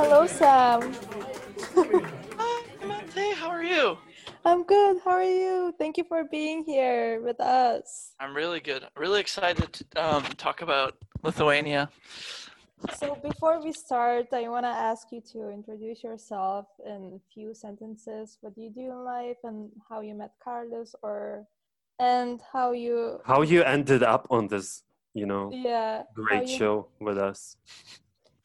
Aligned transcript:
Hello, 0.00 0.28
Sam. 0.28 0.94
Hi, 1.74 2.62
Mate. 2.86 3.34
How 3.34 3.48
are 3.48 3.64
you? 3.64 3.98
I'm 4.44 4.62
good. 4.62 4.98
How 5.04 5.10
are 5.10 5.24
you? 5.24 5.74
Thank 5.76 5.98
you 5.98 6.04
for 6.04 6.22
being 6.22 6.62
here 6.62 7.20
with 7.20 7.40
us. 7.40 8.12
I'm 8.20 8.32
really 8.32 8.60
good. 8.60 8.86
Really 8.96 9.18
excited 9.18 9.72
to 9.72 9.84
um, 9.96 10.22
talk 10.36 10.62
about 10.62 10.94
Lithuania. 11.24 11.90
So, 12.94 13.16
before 13.16 13.60
we 13.60 13.72
start, 13.72 14.28
I 14.32 14.46
want 14.46 14.66
to 14.66 14.74
ask 14.90 15.08
you 15.10 15.20
to 15.32 15.50
introduce 15.50 16.04
yourself 16.04 16.66
in 16.86 17.18
a 17.18 17.20
few 17.34 17.52
sentences. 17.52 18.38
What 18.40 18.54
do 18.54 18.60
you 18.62 18.70
do 18.70 18.92
in 18.92 19.04
life, 19.04 19.38
and 19.42 19.68
how 19.88 20.00
you 20.00 20.14
met 20.14 20.30
Carlos, 20.38 20.94
or 21.02 21.44
and 21.98 22.40
how 22.52 22.70
you 22.70 23.18
how 23.24 23.42
you 23.42 23.64
ended 23.64 24.04
up 24.04 24.28
on 24.30 24.46
this, 24.46 24.84
you 25.12 25.26
know, 25.26 25.50
yeah 25.52 26.04
great 26.14 26.46
you- 26.46 26.56
show 26.56 26.86
with 27.00 27.18
us. 27.18 27.56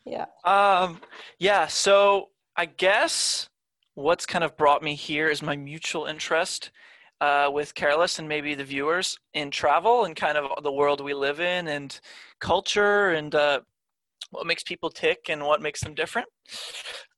Yeah. 0.05 0.25
Um, 0.43 0.99
yeah, 1.39 1.67
so 1.67 2.29
I 2.57 2.65
guess 2.65 3.49
what's 3.95 4.25
kind 4.25 4.43
of 4.43 4.57
brought 4.57 4.83
me 4.83 4.95
here 4.95 5.29
is 5.29 5.41
my 5.41 5.55
mutual 5.55 6.05
interest 6.05 6.71
uh, 7.21 7.49
with 7.51 7.73
Karolis 7.73 8.19
and 8.19 8.27
maybe 8.27 8.53
the 8.55 8.63
viewers 8.65 9.17
in 9.33 9.49
travel 9.49 10.03
and 10.05 10.15
kind 10.15 10.37
of 10.37 10.63
the 10.63 10.71
world 10.71 10.99
we 11.01 11.13
live 11.13 11.39
in 11.39 11.67
and 11.67 11.99
culture 12.41 13.09
and 13.11 13.33
uh, 13.33 13.61
what 14.31 14.47
makes 14.47 14.63
people 14.63 14.89
tick 14.89 15.29
and 15.29 15.43
what 15.45 15.61
makes 15.61 15.81
them 15.81 15.93
different. 15.93 16.27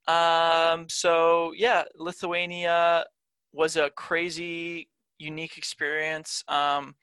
Um, 0.08 0.88
so, 0.90 1.54
yeah, 1.56 1.84
Lithuania 1.96 3.06
was 3.52 3.78
a 3.78 3.90
crazy, 3.92 4.90
unique 5.18 5.58
experience. 5.58 6.44
Um, 6.48 6.96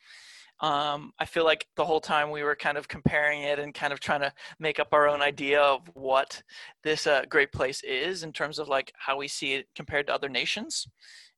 um, 0.63 1.13
I 1.19 1.25
feel 1.25 1.45
like 1.45 1.67
the 1.75 1.85
whole 1.85 2.01
time 2.01 2.31
we 2.31 2.45
were 2.45 2.55
kind 2.55 2.79
of 2.79 2.87
comparing 2.87 3.43
it 3.43 3.59
and 3.59 3.75
kind 3.75 3.93
of 3.93 3.99
trying 3.99 4.21
to 4.21 4.33
make 4.61 4.79
up 4.79 4.89
our 4.93 5.09
own 5.09 5.21
idea 5.21 5.61
of 5.61 5.91
what 5.95 6.41
this 6.85 7.07
uh, 7.09 7.23
great 7.29 7.51
place 7.51 7.83
is 7.83 8.23
in 8.23 8.33
terms 8.33 8.61
of 8.61 8.69
like 8.69 8.93
how 8.97 9.17
we 9.17 9.27
see 9.27 9.55
it 9.55 9.67
compared 9.75 10.07
to 10.07 10.15
other 10.15 10.29
nations. 10.29 10.87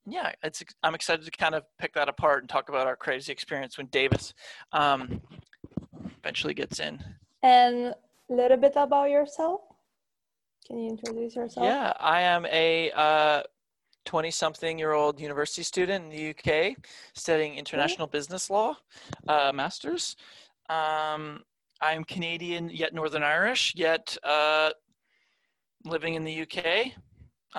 Yeah, 0.07 0.33
it's 0.43 0.63
I'm 0.83 0.95
excited 0.95 1.25
to 1.25 1.31
kind 1.31 1.55
of 1.55 1.65
pick 1.79 1.95
that 1.95 2.11
apart 2.11 2.43
and 2.43 2.51
talk 2.51 2.69
about 2.69 2.87
our 2.87 2.97
crazy 2.97 3.33
experience 3.33 3.79
when 3.79 3.87
Davis 3.87 4.35
um, 4.73 5.23
eventually 6.19 6.53
gets 6.53 6.79
in. 6.79 7.03
And 7.43 7.95
a 8.29 8.35
little 8.35 8.59
bit 8.59 8.75
about 8.77 9.09
yourself. 9.09 9.63
Can 10.67 10.79
you 10.79 10.91
introduce 10.91 11.35
yourself? 11.35 11.65
Yeah, 11.65 11.95
I 11.99 12.21
am 12.21 12.45
a 12.45 12.91
20 14.05 14.31
something 14.31 14.79
year 14.79 14.93
old 14.93 15.21
university 15.21 15.63
student 15.63 16.05
in 16.05 16.11
the 16.11 16.31
UK 16.31 16.77
studying 17.15 17.55
international 17.57 18.07
business 18.07 18.51
law, 18.51 18.77
uh, 19.29 19.53
master's. 19.55 20.17
Um, 20.69 21.43
I'm 21.81 22.05
Canadian, 22.05 22.71
yet 22.71 22.95
Northern 22.95 23.23
Irish, 23.23 23.75
yet 23.77 24.17
uh, 24.23 24.71
living 25.85 26.15
in 26.15 26.25
the 26.25 26.43
UK, 26.43 26.93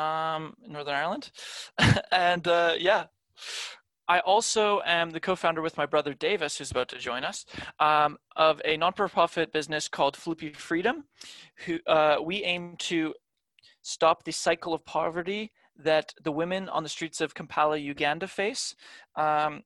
um, 0.02 0.56
Northern 0.68 0.96
Ireland. 0.96 1.32
and 2.12 2.48
uh, 2.48 2.74
yeah, 2.80 3.06
I 4.08 4.20
also 4.20 4.82
am 4.86 5.10
the 5.10 5.20
co-founder 5.20 5.62
with 5.62 5.78
my 5.78 5.86
brother 5.86 6.14
Davis, 6.14 6.58
who's 6.58 6.72
about 6.72 6.90
to 6.90 6.98
join 6.98 7.24
us, 7.24 7.46
um, 7.80 8.18
of 8.36 8.62
a 8.66 8.78
non-profit 8.78 9.52
business 9.52 9.88
called 9.88 10.16
Floopy 10.16 10.56
Freedom. 10.56 11.06
Who 11.66 11.80
uh, 11.88 12.18
we 12.24 12.44
aim 12.44 12.76
to 12.80 13.14
stop 13.82 14.24
the 14.24 14.32
cycle 14.32 14.74
of 14.74 14.86
poverty 14.86 15.52
that 15.78 16.14
the 16.24 16.32
women 16.32 16.70
on 16.70 16.84
the 16.84 16.90
streets 16.90 17.22
of 17.22 17.34
Kampala, 17.34 17.78
Uganda 17.78 18.28
face. 18.28 18.76
Um, 19.16 19.64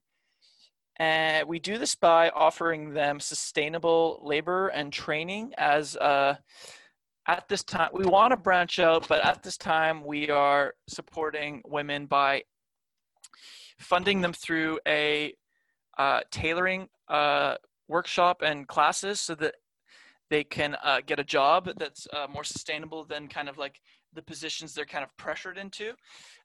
and 0.97 1.47
we 1.47 1.59
do 1.59 1.77
this 1.77 1.95
by 1.95 2.29
offering 2.29 2.93
them 2.93 3.19
sustainable 3.19 4.19
labor 4.21 4.67
and 4.67 4.91
training 4.91 5.53
as 5.57 5.95
uh, 5.95 6.35
at 7.27 7.47
this 7.47 7.63
time 7.63 7.89
we 7.93 8.05
want 8.05 8.31
to 8.31 8.37
branch 8.37 8.79
out 8.79 9.07
but 9.07 9.23
at 9.23 9.41
this 9.41 9.57
time 9.57 10.03
we 10.03 10.29
are 10.29 10.73
supporting 10.87 11.61
women 11.65 12.05
by 12.05 12.43
funding 13.79 14.19
them 14.19 14.33
through 14.33 14.77
a 14.87 15.33
uh, 15.97 16.19
tailoring 16.31 16.89
uh, 17.07 17.55
workshop 17.87 18.41
and 18.41 18.67
classes 18.67 19.19
so 19.19 19.35
that 19.35 19.55
they 20.29 20.43
can 20.43 20.75
uh, 20.83 20.99
get 21.05 21.19
a 21.19 21.23
job 21.23 21.69
that's 21.77 22.07
uh, 22.13 22.27
more 22.31 22.43
sustainable 22.43 23.03
than 23.03 23.27
kind 23.27 23.49
of 23.49 23.57
like 23.57 23.79
the 24.13 24.21
positions 24.21 24.73
they're 24.73 24.85
kind 24.85 25.03
of 25.03 25.15
pressured 25.17 25.57
into. 25.57 25.93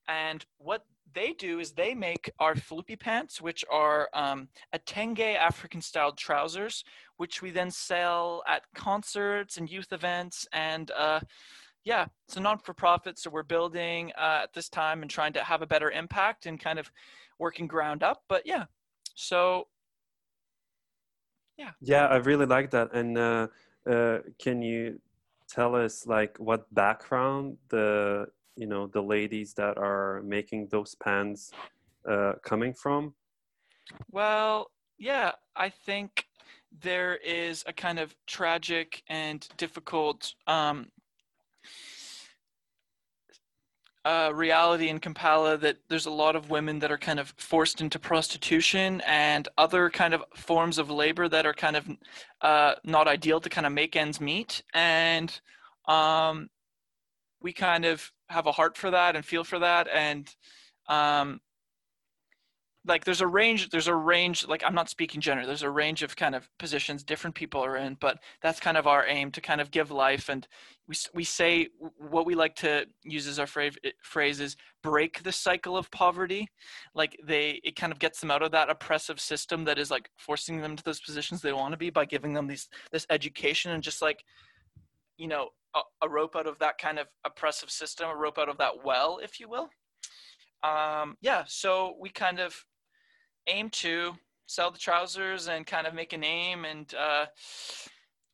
And 0.08 0.44
what 0.58 0.84
they 1.14 1.32
do 1.32 1.60
is 1.60 1.72
they 1.72 1.94
make 1.94 2.30
our 2.38 2.54
floopy 2.54 2.98
pants, 2.98 3.40
which 3.40 3.64
are 3.70 4.08
um, 4.12 4.48
a 4.72 4.78
tenge 4.78 5.20
African 5.20 5.80
styled 5.80 6.18
trousers, 6.18 6.84
which 7.16 7.42
we 7.42 7.50
then 7.50 7.70
sell 7.70 8.42
at 8.46 8.62
concerts 8.74 9.56
and 9.56 9.70
youth 9.70 9.92
events. 9.92 10.46
And 10.52 10.90
uh, 10.90 11.20
yeah, 11.84 12.06
it's 12.26 12.36
a 12.36 12.40
non 12.40 12.58
for 12.58 12.74
profit. 12.74 13.18
So 13.18 13.30
we're 13.30 13.42
building 13.42 14.12
uh, 14.18 14.40
at 14.44 14.52
this 14.52 14.68
time 14.68 15.02
and 15.02 15.10
trying 15.10 15.32
to 15.34 15.44
have 15.44 15.62
a 15.62 15.66
better 15.66 15.90
impact 15.90 16.46
and 16.46 16.58
kind 16.58 16.78
of 16.78 16.90
working 17.38 17.66
ground 17.66 18.02
up. 18.02 18.22
But 18.28 18.46
yeah, 18.46 18.64
so 19.14 19.68
yeah. 21.56 21.70
Yeah, 21.80 22.06
I 22.06 22.16
really 22.16 22.46
like 22.46 22.70
that. 22.70 22.92
And 22.94 23.16
uh, 23.16 23.48
uh, 23.88 24.18
can 24.38 24.62
you 24.62 25.00
tell 25.54 25.76
us 25.76 26.06
like 26.06 26.36
what 26.38 26.72
background 26.74 27.56
the 27.68 28.26
you 28.56 28.66
know 28.66 28.86
the 28.88 29.02
ladies 29.02 29.54
that 29.54 29.78
are 29.78 30.22
making 30.24 30.66
those 30.68 30.94
pans 30.96 31.52
uh, 32.10 32.32
coming 32.42 32.74
from? 32.74 33.14
Well, 34.10 34.70
yeah, 34.98 35.32
I 35.54 35.68
think 35.68 36.26
there 36.82 37.16
is 37.16 37.62
a 37.66 37.72
kind 37.72 37.98
of 37.98 38.14
tragic 38.26 39.02
and 39.08 39.46
difficult 39.56 40.34
um, 40.46 40.88
uh, 44.04 44.30
reality 44.34 44.88
in 44.88 44.98
Kampala 44.98 45.56
that 45.58 45.78
there's 45.88 46.06
a 46.06 46.10
lot 46.10 46.36
of 46.36 46.50
women 46.50 46.78
that 46.80 46.92
are 46.92 46.98
kind 46.98 47.18
of 47.18 47.32
forced 47.36 47.80
into 47.80 47.98
prostitution 47.98 49.00
and 49.06 49.48
other 49.56 49.88
kind 49.88 50.12
of 50.12 50.22
forms 50.34 50.78
of 50.78 50.90
labor 50.90 51.28
that 51.28 51.46
are 51.46 51.54
kind 51.54 51.76
of 51.76 51.88
uh, 52.42 52.74
not 52.84 53.08
ideal 53.08 53.40
to 53.40 53.48
kind 53.48 53.66
of 53.66 53.72
make 53.72 53.96
ends 53.96 54.20
meet. 54.20 54.62
And 54.74 55.40
um, 55.86 56.50
we 57.40 57.52
kind 57.52 57.84
of 57.84 58.12
have 58.28 58.46
a 58.46 58.52
heart 58.52 58.76
for 58.76 58.90
that 58.90 59.16
and 59.16 59.24
feel 59.24 59.44
for 59.44 59.58
that. 59.58 59.88
And 59.88 60.34
um, 60.88 61.40
like 62.86 63.04
there's 63.04 63.20
a 63.20 63.26
range 63.26 63.70
there's 63.70 63.88
a 63.88 63.94
range 63.94 64.46
like 64.46 64.62
i'm 64.64 64.74
not 64.74 64.90
speaking 64.90 65.20
gender 65.20 65.46
there's 65.46 65.62
a 65.62 65.70
range 65.70 66.02
of 66.02 66.16
kind 66.16 66.34
of 66.34 66.48
positions 66.58 67.02
different 67.02 67.34
people 67.34 67.64
are 67.64 67.76
in 67.76 67.96
but 68.00 68.18
that's 68.42 68.60
kind 68.60 68.76
of 68.76 68.86
our 68.86 69.06
aim 69.06 69.30
to 69.30 69.40
kind 69.40 69.60
of 69.60 69.70
give 69.70 69.90
life 69.90 70.28
and 70.28 70.46
we, 70.86 70.94
we 71.14 71.24
say 71.24 71.68
what 71.96 72.26
we 72.26 72.34
like 72.34 72.54
to 72.56 72.86
use 73.02 73.26
as 73.26 73.38
our 73.38 73.46
phrase, 73.46 73.76
phrase 74.02 74.40
is 74.40 74.56
break 74.82 75.22
the 75.22 75.32
cycle 75.32 75.76
of 75.76 75.90
poverty. 75.90 76.48
Like 76.94 77.18
they 77.24 77.60
it 77.64 77.76
kind 77.76 77.92
of 77.92 77.98
gets 77.98 78.20
them 78.20 78.30
out 78.30 78.42
of 78.42 78.50
that 78.52 78.68
oppressive 78.68 79.18
system 79.18 79.64
that 79.64 79.78
is 79.78 79.90
like 79.90 80.10
forcing 80.18 80.60
them 80.60 80.76
to 80.76 80.84
those 80.84 81.00
positions 81.00 81.40
they 81.40 81.52
want 81.52 81.72
to 81.72 81.78
be 81.78 81.90
by 81.90 82.04
giving 82.04 82.34
them 82.34 82.46
these 82.46 82.68
this 82.92 83.06
education 83.10 83.72
and 83.72 83.82
just 83.82 84.02
like 84.02 84.24
you 85.16 85.26
know 85.26 85.48
a, 85.74 85.80
a 86.02 86.08
rope 86.08 86.36
out 86.36 86.46
of 86.46 86.58
that 86.58 86.76
kind 86.78 86.98
of 86.98 87.06
oppressive 87.24 87.70
system 87.70 88.10
a 88.10 88.14
rope 88.14 88.38
out 88.38 88.48
of 88.48 88.58
that 88.58 88.84
well 88.84 89.18
if 89.22 89.40
you 89.40 89.48
will. 89.48 89.70
Um, 90.62 91.16
yeah 91.20 91.44
so 91.46 91.94
we 91.98 92.10
kind 92.10 92.40
of 92.40 92.64
aim 93.46 93.70
to 93.70 94.14
sell 94.46 94.70
the 94.70 94.78
trousers 94.78 95.48
and 95.48 95.66
kind 95.66 95.86
of 95.86 95.94
make 95.94 96.12
a 96.12 96.18
name 96.18 96.64
and 96.64 96.94
uh, 96.94 97.26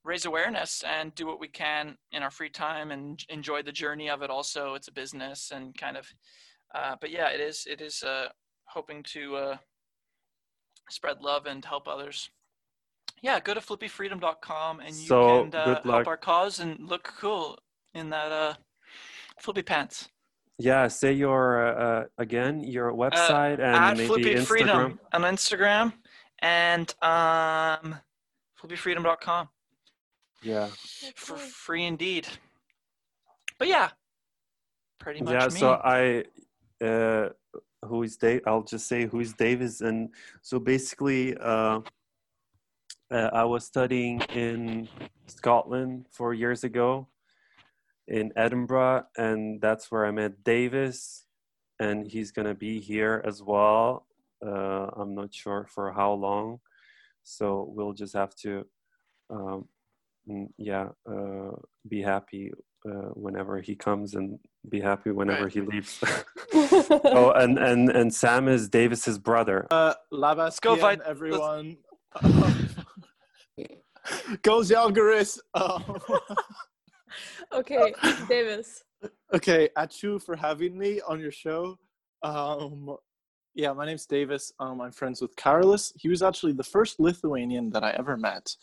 raise 0.04 0.24
awareness 0.24 0.82
and 0.86 1.14
do 1.14 1.26
what 1.26 1.40
we 1.40 1.48
can 1.48 1.96
in 2.12 2.22
our 2.22 2.30
free 2.30 2.48
time 2.48 2.90
and 2.90 3.24
enjoy 3.28 3.62
the 3.62 3.72
journey 3.72 4.08
of 4.08 4.22
it 4.22 4.30
also. 4.30 4.74
It's 4.74 4.88
a 4.88 4.92
business 4.92 5.52
and 5.54 5.76
kind 5.76 5.96
of 5.96 6.06
uh, 6.74 6.94
but 7.00 7.10
yeah 7.10 7.28
it 7.28 7.40
is 7.40 7.66
it 7.68 7.80
is 7.80 8.02
uh, 8.02 8.28
hoping 8.64 9.02
to 9.02 9.36
uh, 9.36 9.56
spread 10.88 11.20
love 11.20 11.46
and 11.46 11.64
help 11.64 11.86
others. 11.88 12.30
Yeah 13.22 13.40
go 13.40 13.54
to 13.54 13.60
flippyfreedom.com 13.60 14.80
and 14.80 14.94
you 14.96 15.06
So, 15.06 15.44
can 15.44 15.54
uh, 15.54 15.82
help 15.82 16.06
our 16.06 16.16
cause 16.16 16.60
and 16.60 16.78
look 16.88 17.12
cool 17.18 17.58
in 17.94 18.10
that 18.10 18.32
uh, 18.32 18.54
flippy 19.40 19.62
pants 19.62 20.08
Yeah, 20.60 20.88
say 20.88 21.12
your 21.12 21.66
uh, 21.66 21.84
uh, 21.84 22.04
again 22.18 22.62
your 22.62 22.92
website 22.92 23.54
and 23.54 23.62
at 23.62 23.96
maybe 23.96 24.06
Flippy 24.06 24.34
Instagram. 24.34 24.46
Freedom 24.46 25.00
on 25.12 25.22
Instagram 25.22 25.92
and 26.40 26.94
um, 27.02 27.96
flippyfreedom.com 28.60 29.48
Yeah, 30.42 30.68
for 31.16 31.36
free 31.36 31.84
indeed. 31.84 32.28
But 33.58 33.68
yeah, 33.68 33.88
pretty 34.98 35.22
much 35.22 35.32
yeah. 35.32 35.46
me. 35.46 35.60
So 35.60 35.80
I, 35.82 36.24
uh, 36.84 37.30
who 37.86 38.02
is 38.02 38.16
Dave? 38.16 38.42
I'll 38.46 38.62
just 38.62 38.86
say 38.86 39.06
who 39.06 39.20
is 39.20 39.32
Davis, 39.32 39.80
and 39.80 40.10
so 40.42 40.58
basically, 40.58 41.36
uh, 41.38 41.80
uh, 43.10 43.30
I 43.32 43.44
was 43.44 43.64
studying 43.64 44.20
in 44.34 44.88
Scotland 45.26 46.06
four 46.10 46.34
years 46.34 46.64
ago, 46.64 47.06
in 48.10 48.32
Edinburgh, 48.36 49.04
and 49.16 49.60
that's 49.60 49.90
where 49.90 50.04
I 50.04 50.10
met 50.10 50.42
Davis, 50.44 51.26
and 51.78 52.06
he's 52.06 52.32
gonna 52.32 52.54
be 52.54 52.80
here 52.80 53.22
as 53.24 53.42
well. 53.42 54.06
Uh, 54.44 54.86
I'm 54.96 55.14
not 55.14 55.32
sure 55.32 55.66
for 55.70 55.92
how 55.92 56.12
long, 56.12 56.60
so 57.22 57.66
we'll 57.74 57.92
just 57.92 58.14
have 58.14 58.34
to, 58.36 58.66
um, 59.30 59.68
yeah, 60.58 60.88
uh, 61.10 61.52
be 61.88 62.02
happy 62.02 62.52
uh, 62.88 63.10
whenever 63.14 63.60
he 63.60 63.74
comes 63.76 64.14
and 64.14 64.38
be 64.68 64.80
happy 64.80 65.10
whenever 65.10 65.44
Right. 65.44 65.52
he 65.52 65.60
leaves. 65.60 66.02
oh, 66.54 67.32
and 67.36 67.58
and 67.58 67.90
and 67.90 68.12
Sam 68.14 68.48
is 68.48 68.68
Davis's 68.68 69.18
brother. 69.18 69.66
Uh, 69.70 69.94
Labas 70.12 70.60
go 70.60 70.74
PM, 70.74 70.80
fight- 70.80 71.00
everyone. 71.06 71.76
Goes 74.42 74.70
Žalgiris. 74.70 75.38
Um, 75.54 75.98
okay, 77.52 77.94
Davis. 78.28 78.84
okay, 79.32 79.68
at 79.76 80.02
you 80.02 80.18
for 80.18 80.36
having 80.36 80.78
me 80.78 81.00
on 81.06 81.20
your 81.20 81.32
show. 81.32 81.78
Um, 82.22 82.96
yeah, 83.54 83.72
my 83.72 83.86
name's 83.86 84.06
Davis. 84.06 84.52
Um, 84.60 84.80
I'm 84.80 84.92
friends 84.92 85.20
with 85.20 85.34
Karolis. 85.36 85.92
He 85.96 86.08
was 86.08 86.22
actually 86.22 86.52
the 86.52 86.64
first 86.64 87.00
Lithuanian 87.00 87.70
that 87.70 87.82
I 87.82 87.90
ever 87.92 88.16
met. 88.16 88.54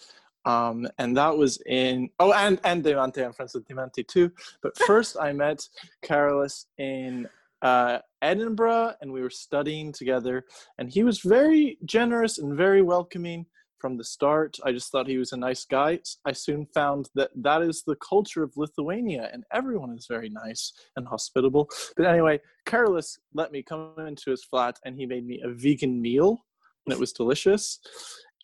Um, 0.45 0.87
and 0.97 1.15
that 1.17 1.37
was 1.37 1.61
in 1.65 2.09
oh 2.19 2.31
and 2.31 2.59
and 2.63 2.83
Devante, 2.83 3.25
I'm 3.25 3.33
friends 3.33 3.53
with 3.53 3.67
Devante 3.67 4.07
too. 4.07 4.31
But 4.61 4.77
first 4.87 5.17
I 5.19 5.33
met 5.33 5.67
Karolis 6.03 6.65
in 6.77 7.27
uh, 7.61 7.99
Edinburgh 8.21 8.93
and 9.01 9.11
we 9.11 9.21
were 9.21 9.29
studying 9.29 9.91
together 9.91 10.45
and 10.77 10.89
he 10.89 11.03
was 11.03 11.19
very 11.19 11.77
generous 11.83 12.37
and 12.37 12.55
very 12.55 12.81
welcoming 12.81 13.45
from 13.79 13.97
the 13.97 14.03
start. 14.03 14.57
I 14.63 14.71
just 14.71 14.91
thought 14.91 15.07
he 15.07 15.17
was 15.17 15.33
a 15.33 15.37
nice 15.37 15.65
guy. 15.65 15.99
I 16.25 16.31
soon 16.31 16.65
found 16.73 17.09
that 17.15 17.31
that 17.35 17.61
is 17.61 17.83
the 17.83 17.95
culture 17.95 18.43
of 18.43 18.57
Lithuania, 18.57 19.29
and 19.31 19.43
everyone 19.53 19.95
is 19.97 20.07
very 20.07 20.29
nice 20.29 20.73
and 20.95 21.07
hospitable. 21.07 21.69
But 21.95 22.07
anyway, 22.07 22.39
Carlos 22.65 23.17
let 23.33 23.51
me 23.51 23.63
come 23.63 23.93
into 23.99 24.31
his 24.31 24.43
flat, 24.43 24.77
and 24.85 24.95
he 24.97 25.05
made 25.05 25.25
me 25.25 25.41
a 25.43 25.49
vegan 25.49 26.01
meal, 26.01 26.45
and 26.85 26.93
it 26.93 26.99
was 26.99 27.13
delicious. 27.13 27.79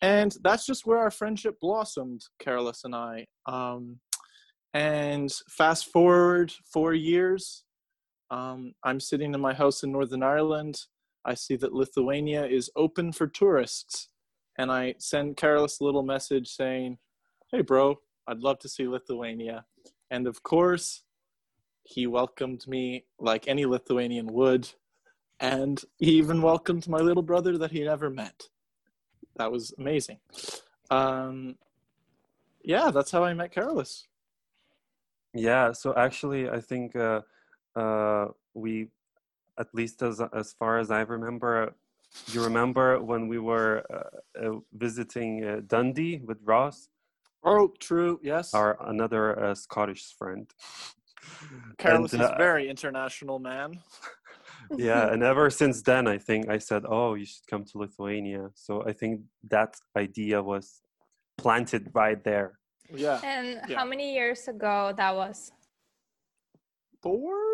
And 0.02 0.34
that's 0.42 0.66
just 0.66 0.86
where 0.86 0.98
our 0.98 1.10
friendship 1.10 1.56
blossomed, 1.60 2.22
Carlos 2.42 2.82
and 2.84 2.94
I. 2.94 3.26
Um, 3.46 4.00
and 4.74 5.32
fast 5.48 5.86
forward 5.86 6.52
four 6.72 6.94
years, 6.94 7.64
um, 8.30 8.72
I'm 8.82 9.00
sitting 9.00 9.34
in 9.34 9.40
my 9.40 9.54
house 9.54 9.82
in 9.82 9.92
Northern 9.92 10.22
Ireland. 10.22 10.76
I 11.24 11.34
see 11.34 11.56
that 11.56 11.72
Lithuania 11.72 12.44
is 12.44 12.70
open 12.76 13.12
for 13.12 13.26
tourists 13.26 14.08
and 14.58 14.70
I 14.70 14.94
send 14.98 15.36
Carlos 15.36 15.80
a 15.80 15.84
little 15.84 16.02
message 16.02 16.48
saying, 16.48 16.98
"Hey, 17.50 17.62
bro, 17.62 18.00
I'd 18.26 18.40
love 18.40 18.58
to 18.60 18.68
see 18.68 18.86
Lithuania." 18.86 19.66
And 20.10 20.26
of 20.26 20.42
course, 20.42 21.02
he 21.82 22.06
welcomed 22.06 22.66
me 22.66 23.04
like 23.18 23.48
any 23.48 23.66
Lithuanian 23.66 24.26
would, 24.32 24.68
and 25.40 25.82
he 25.98 26.12
even 26.12 26.42
welcomed 26.42 26.88
my 26.88 26.98
little 26.98 27.22
brother 27.22 27.58
that 27.58 27.72
he 27.72 27.84
never 27.84 28.10
met. 28.10 28.48
That 29.36 29.50
was 29.50 29.74
amazing. 29.78 30.20
Um, 30.90 31.56
yeah, 32.62 32.90
that's 32.90 33.10
how 33.10 33.24
I 33.24 33.34
met 33.34 33.52
Karolis. 33.52 34.04
Yeah, 35.34 35.72
so 35.72 35.94
actually, 35.96 36.48
I 36.48 36.60
think 36.60 36.94
uh, 36.94 37.22
uh, 37.74 38.28
we, 38.54 38.88
at 39.58 39.74
least 39.74 40.02
as 40.02 40.20
as 40.32 40.52
far 40.52 40.78
as 40.78 40.90
I 40.90 41.00
remember, 41.00 41.74
you 42.28 42.42
remember 42.42 43.00
when 43.02 43.28
we 43.28 43.38
were 43.38 43.84
uh, 43.92 44.46
uh, 44.46 44.58
visiting 44.72 45.44
uh, 45.44 45.60
Dundee 45.66 46.20
with 46.24 46.38
Ross, 46.44 46.88
Oh, 47.44 47.68
true. 47.78 48.18
Yes, 48.22 48.54
our 48.54 48.78
another 48.88 49.38
uh, 49.38 49.54
Scottish 49.54 50.14
friend. 50.18 50.50
Carlos 51.78 52.14
and, 52.14 52.22
is 52.22 52.28
uh, 52.28 52.32
a 52.32 52.36
very 52.38 52.70
international 52.70 53.38
man. 53.38 53.80
yeah, 54.78 55.12
and 55.12 55.22
ever 55.22 55.50
since 55.50 55.82
then, 55.82 56.06
I 56.06 56.16
think 56.16 56.48
I 56.48 56.56
said, 56.58 56.84
"Oh, 56.88 57.14
you 57.14 57.26
should 57.26 57.46
come 57.46 57.64
to 57.64 57.78
Lithuania." 57.78 58.50
So 58.54 58.82
I 58.86 58.92
think 58.94 59.20
that 59.50 59.76
idea 59.94 60.42
was 60.42 60.80
planted 61.36 61.90
right 61.94 62.22
there. 62.24 62.58
Yeah, 62.94 63.20
And 63.22 63.60
Yeah. 63.68 63.76
how 63.78 63.84
many 63.84 64.14
years 64.14 64.48
ago 64.48 64.94
that 64.96 65.14
was? 65.14 65.52
four. 67.02 67.53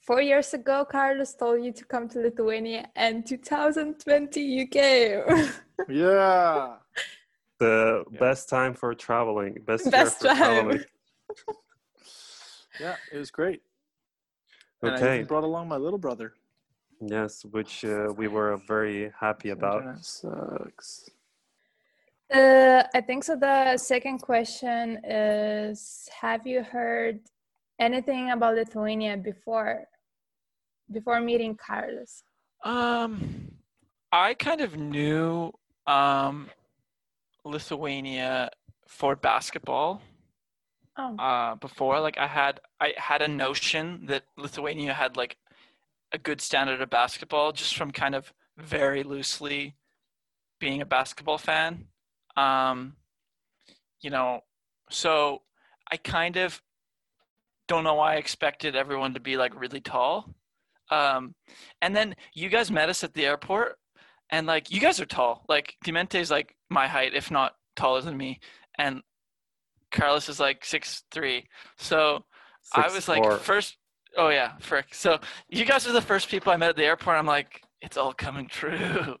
Four 0.00 0.22
years 0.22 0.54
ago, 0.54 0.84
Carlos 0.84 1.34
told 1.34 1.62
you 1.62 1.72
to 1.72 1.84
come 1.84 2.08
to 2.08 2.20
Lithuania, 2.20 2.88
and 2.96 3.26
2020 3.26 4.40
you 4.40 4.66
came. 4.68 5.22
Yeah. 5.88 6.76
The 7.58 8.04
Yeah. 8.10 8.18
best 8.20 8.48
time 8.48 8.74
for 8.74 8.94
traveling, 8.94 9.58
best, 9.66 9.84
year 9.84 10.04
Best 10.04 10.18
for 10.18 10.28
time. 10.28 10.36
traveling. 10.36 10.84
Yeah, 12.80 12.96
it 13.12 13.18
was 13.18 13.30
great. 13.30 13.60
And 14.82 14.90
I 14.90 14.96
Okay, 14.96 15.14
even 15.16 15.26
brought 15.26 15.44
along 15.44 15.68
my 15.68 15.76
little 15.76 15.98
brother. 15.98 16.32
yes, 17.02 17.44
which 17.44 17.84
uh, 17.84 18.08
we 18.16 18.26
were 18.28 18.56
very 18.66 19.12
happy 19.20 19.50
about. 19.50 19.82
Internet 19.82 20.04
sucks. 20.04 21.10
Uh, 22.32 22.84
I 22.94 23.00
think 23.02 23.24
so. 23.24 23.36
The 23.36 23.76
second 23.76 24.20
question 24.20 25.04
is 25.04 26.08
Have 26.22 26.46
you 26.46 26.62
heard 26.62 27.20
anything 27.80 28.30
about 28.30 28.54
Lithuania 28.54 29.16
before 29.16 29.86
before 30.92 31.20
meeting 31.20 31.56
Carlos? 31.56 32.22
Um, 32.64 33.52
I 34.12 34.34
kind 34.34 34.60
of 34.60 34.76
knew 34.76 35.52
um, 35.86 36.50
Lithuania 37.44 38.50
for 38.86 39.16
basketball 39.16 40.02
Oh, 40.98 41.16
uh, 41.16 41.54
before. 41.54 42.00
Like 42.00 42.18
I 42.18 42.26
had, 42.26 42.60
I 42.80 42.92
had 42.96 43.22
a 43.22 43.28
notion 43.28 44.06
that 44.06 44.24
Lithuania 44.36 44.92
had 44.92 45.16
like 45.16 45.36
a 46.12 46.18
good 46.18 46.40
standard 46.40 46.82
of 46.82 46.90
basketball, 46.90 47.52
just 47.52 47.76
from 47.76 47.90
kind 47.90 48.14
of 48.14 48.32
very 48.58 49.02
loosely 49.02 49.76
being 50.58 50.82
a 50.82 50.86
basketball 50.86 51.38
fan. 51.38 51.86
Um, 52.36 52.96
you 54.02 54.10
know, 54.10 54.40
so 54.90 55.42
I 55.90 55.96
kind 55.96 56.36
of 56.36 56.60
don't 57.70 57.84
know 57.84 57.94
why 57.94 58.14
I 58.14 58.16
expected 58.16 58.74
everyone 58.74 59.14
to 59.14 59.20
be 59.20 59.36
like 59.36 59.58
really 59.58 59.80
tall. 59.80 60.34
Um, 60.90 61.36
and 61.80 61.94
then 61.94 62.16
you 62.34 62.48
guys 62.48 62.68
met 62.68 62.88
us 62.88 63.04
at 63.04 63.14
the 63.14 63.24
airport, 63.24 63.76
and 64.28 64.44
like 64.44 64.72
you 64.72 64.80
guys 64.80 64.98
are 64.98 65.06
tall. 65.06 65.44
Like 65.48 65.76
Dimente's 65.84 66.32
like 66.32 66.56
my 66.68 66.88
height, 66.88 67.14
if 67.14 67.30
not 67.30 67.52
taller 67.76 68.00
than 68.00 68.16
me, 68.16 68.40
and 68.76 69.02
Carlos 69.92 70.28
is 70.28 70.40
like 70.40 70.64
six 70.64 71.04
three. 71.12 71.46
So 71.78 72.24
I 72.74 72.92
was 72.92 73.06
like 73.06 73.22
four. 73.22 73.38
first. 73.38 73.76
Oh 74.16 74.30
yeah, 74.30 74.54
frick. 74.58 74.92
So 74.92 75.20
you 75.48 75.64
guys 75.64 75.86
are 75.86 75.92
the 75.92 76.02
first 76.02 76.28
people 76.28 76.52
I 76.52 76.56
met 76.56 76.70
at 76.70 76.76
the 76.76 76.84
airport. 76.84 77.18
I'm 77.18 77.26
like, 77.26 77.62
it's 77.80 77.96
all 77.96 78.12
coming 78.12 78.48
true. 78.48 79.14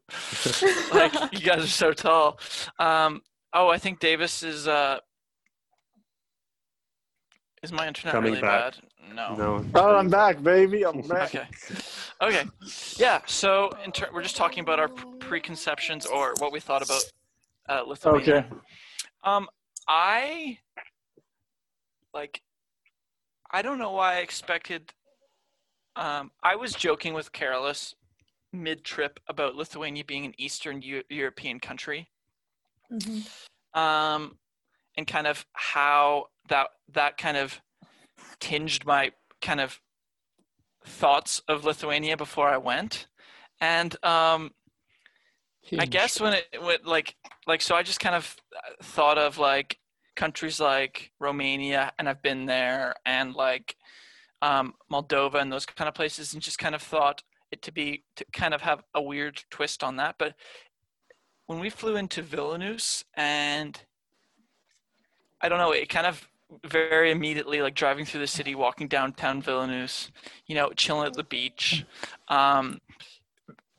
like 0.92 1.14
you 1.32 1.46
guys 1.46 1.62
are 1.62 1.68
so 1.68 1.92
tall. 1.92 2.40
Um, 2.80 3.22
oh, 3.54 3.68
I 3.68 3.78
think 3.78 4.00
Davis 4.00 4.42
is. 4.42 4.66
Uh, 4.66 4.98
is 7.62 7.72
my 7.72 7.86
internet 7.86 8.12
Coming 8.12 8.32
really 8.32 8.40
back. 8.42 8.74
bad? 8.74 9.14
No. 9.14 9.34
no. 9.34 9.66
Oh, 9.74 9.96
I'm 9.96 10.08
back, 10.08 10.42
baby. 10.42 10.84
I'm 10.84 11.00
back. 11.08 11.34
Okay. 11.34 11.46
Okay. 12.22 12.44
Yeah. 12.96 13.20
So 13.26 13.70
in 13.84 13.92
ter- 13.92 14.08
we're 14.12 14.22
just 14.22 14.36
talking 14.36 14.60
about 14.60 14.78
our 14.78 14.88
p- 14.88 15.04
preconceptions 15.18 16.06
or 16.06 16.34
what 16.38 16.52
we 16.52 16.60
thought 16.60 16.82
about 16.82 17.02
uh, 17.68 17.82
Lithuania. 17.86 18.38
Okay. 18.38 18.46
Um, 19.24 19.48
I 19.88 20.58
like. 22.14 22.40
I 23.52 23.62
don't 23.62 23.78
know 23.78 23.92
why 23.92 24.16
I 24.16 24.18
expected. 24.18 24.92
Um, 25.96 26.30
I 26.42 26.54
was 26.56 26.72
joking 26.72 27.14
with 27.14 27.32
Karolis 27.32 27.94
mid-trip 28.52 29.18
about 29.28 29.56
Lithuania 29.56 30.04
being 30.04 30.24
an 30.24 30.34
Eastern 30.38 30.82
Eu- 30.82 31.02
European 31.08 31.58
country, 31.58 32.08
mhm. 32.92 33.28
um, 33.74 34.38
and 34.96 35.06
kind 35.06 35.26
of 35.26 35.44
how 35.52 36.26
that 36.50 36.68
that 36.92 37.16
kind 37.16 37.36
of 37.36 37.60
tinged 38.38 38.84
my 38.84 39.12
kind 39.40 39.60
of 39.60 39.80
thoughts 40.84 41.42
of 41.48 41.64
Lithuania 41.64 42.16
before 42.16 42.48
I 42.48 42.58
went, 42.58 43.06
and 43.60 43.96
um, 44.04 44.52
I 45.78 45.86
guess 45.86 46.20
when 46.20 46.34
it 46.34 46.62
went 46.62 46.86
like 46.86 47.16
like 47.46 47.62
so 47.62 47.74
I 47.74 47.82
just 47.82 48.00
kind 48.00 48.14
of 48.14 48.36
thought 48.82 49.18
of 49.18 49.38
like 49.38 49.78
countries 50.16 50.60
like 50.60 51.12
Romania 51.20 51.92
and 51.98 52.08
I've 52.08 52.22
been 52.22 52.46
there 52.46 52.94
and 53.06 53.34
like 53.34 53.76
um, 54.42 54.74
Moldova 54.92 55.40
and 55.40 55.52
those 55.52 55.66
kind 55.66 55.88
of 55.88 55.94
places 55.94 56.32
and 56.32 56.42
just 56.42 56.58
kind 56.58 56.74
of 56.74 56.82
thought 56.82 57.22
it 57.50 57.62
to 57.62 57.72
be 57.72 58.04
to 58.16 58.24
kind 58.32 58.54
of 58.54 58.62
have 58.62 58.82
a 58.94 59.02
weird 59.02 59.42
twist 59.50 59.82
on 59.82 59.96
that. 59.96 60.16
But 60.18 60.34
when 61.46 61.60
we 61.60 61.70
flew 61.70 61.96
into 61.96 62.22
Vilnius 62.22 63.04
and 63.14 63.80
I 65.40 65.48
don't 65.48 65.58
know 65.58 65.72
it 65.72 65.88
kind 65.88 66.06
of 66.06 66.28
very 66.66 67.10
immediately 67.10 67.62
like 67.62 67.74
driving 67.74 68.04
through 68.04 68.20
the 68.20 68.26
city 68.26 68.54
walking 68.54 68.88
downtown 68.88 69.40
Vilnius 69.42 70.10
you 70.46 70.54
know 70.54 70.70
chilling 70.76 71.06
at 71.06 71.14
the 71.14 71.24
beach 71.24 71.84
um, 72.28 72.78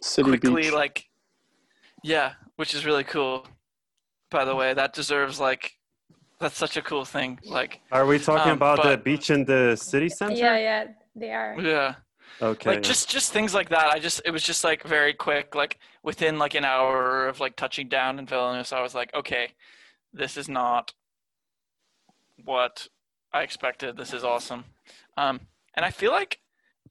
City 0.01 0.29
quickly 0.29 0.63
Beach. 0.63 0.71
like 0.73 1.05
yeah 2.03 2.33
which 2.55 2.73
is 2.73 2.85
really 2.85 3.03
cool 3.03 3.45
by 4.29 4.45
the 4.45 4.55
way 4.55 4.73
that 4.73 4.93
deserves 4.93 5.39
like 5.39 5.73
that's 6.39 6.57
such 6.57 6.77
a 6.77 6.81
cool 6.81 7.05
thing 7.05 7.39
like 7.45 7.81
Are 7.91 8.05
we 8.05 8.17
talking 8.19 8.51
Um, 8.53 8.57
about 8.57 8.81
the 8.83 8.97
beach 8.97 9.29
in 9.29 9.45
the 9.45 9.75
city 9.75 10.09
center? 10.09 10.33
Yeah, 10.35 10.57
yeah, 10.57 10.87
they 11.15 11.31
are. 11.31 11.55
yeah 11.59 11.95
Okay. 12.41 12.71
like 12.71 12.81
just 12.81 13.07
just 13.09 13.31
things 13.33 13.53
like 13.53 13.69
that 13.69 13.87
i 13.93 13.99
just 13.99 14.19
it 14.25 14.31
was 14.31 14.41
just 14.41 14.63
like 14.63 14.81
very 14.83 15.13
quick 15.13 15.53
like 15.53 15.77
within 16.01 16.39
like 16.39 16.55
an 16.55 16.65
hour 16.65 17.27
of 17.27 17.39
like 17.39 17.55
touching 17.55 17.87
down 17.87 18.17
in 18.17 18.25
vilnius 18.25 18.73
i 18.73 18.81
was 18.81 18.95
like 18.95 19.13
okay 19.13 19.51
this 20.13 20.37
is 20.37 20.49
not 20.49 20.93
what 22.45 22.87
I 23.33 23.41
expected. 23.43 23.97
This 23.97 24.13
is 24.13 24.23
awesome. 24.23 24.65
Um, 25.17 25.41
and 25.73 25.85
I 25.85 25.91
feel 25.91 26.11
like 26.11 26.39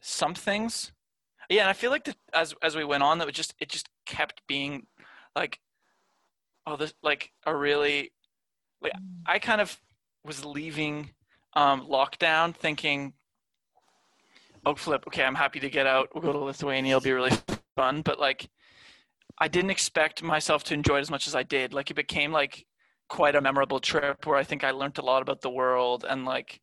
some 0.00 0.34
things, 0.34 0.92
yeah, 1.48 1.62
and 1.62 1.70
I 1.70 1.74
feel 1.74 1.90
like 1.90 2.04
that 2.04 2.16
as 2.32 2.54
as 2.62 2.76
we 2.76 2.84
went 2.84 3.02
on, 3.02 3.18
that 3.18 3.28
it 3.28 3.34
just 3.34 3.54
it 3.58 3.68
just 3.68 3.88
kept 4.06 4.42
being 4.46 4.86
like, 5.36 5.58
oh, 6.66 6.76
this 6.76 6.94
like 7.02 7.32
a 7.46 7.54
really 7.54 8.12
like 8.80 8.92
I 9.26 9.38
kind 9.38 9.60
of 9.60 9.78
was 10.24 10.44
leaving 10.44 11.10
um, 11.54 11.86
lockdown 11.86 12.54
thinking, 12.54 13.12
oh 14.64 14.74
flip, 14.74 15.04
okay, 15.06 15.24
I'm 15.24 15.34
happy 15.34 15.60
to 15.60 15.70
get 15.70 15.86
out. 15.86 16.08
We'll 16.14 16.22
go 16.22 16.32
to 16.32 16.38
Lithuania. 16.38 16.96
It'll 16.96 17.04
be 17.04 17.12
really 17.12 17.36
fun. 17.76 18.02
But 18.02 18.18
like, 18.18 18.48
I 19.38 19.48
didn't 19.48 19.70
expect 19.70 20.22
myself 20.22 20.64
to 20.64 20.74
enjoy 20.74 20.98
it 20.98 21.02
as 21.02 21.10
much 21.10 21.26
as 21.26 21.34
I 21.34 21.42
did. 21.42 21.72
Like, 21.72 21.90
it 21.90 21.94
became 21.94 22.32
like 22.32 22.66
quite 23.10 23.34
a 23.34 23.40
memorable 23.40 23.80
trip 23.80 24.24
where 24.24 24.38
I 24.38 24.44
think 24.44 24.64
I 24.64 24.70
learned 24.70 24.96
a 24.96 25.02
lot 25.02 25.20
about 25.20 25.42
the 25.42 25.50
world 25.50 26.06
and 26.08 26.24
like, 26.24 26.60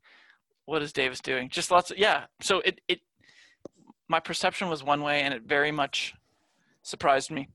what 0.65 0.81
is 0.81 0.91
Davis 0.91 1.19
doing? 1.19 1.49
Just 1.49 1.69
lots 1.69 1.91
of 1.91 1.97
yeah. 1.97 2.25
So 2.41 2.61
it 2.61 2.81
it 2.87 3.01
my 4.07 4.19
perception 4.19 4.69
was 4.69 4.83
one 4.83 5.01
way, 5.01 5.21
and 5.21 5.33
it 5.33 5.43
very 5.43 5.71
much 5.71 6.13
surprised 6.81 7.29
me. 7.29 7.49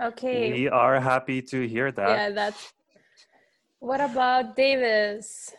Okay. 0.00 0.52
We 0.52 0.68
are 0.68 1.00
happy 1.00 1.42
to 1.42 1.66
hear 1.68 1.92
that. 1.92 2.08
Yeah, 2.08 2.30
that's. 2.30 2.72
What 3.80 4.00
about 4.00 4.56
Davis? 4.56 5.52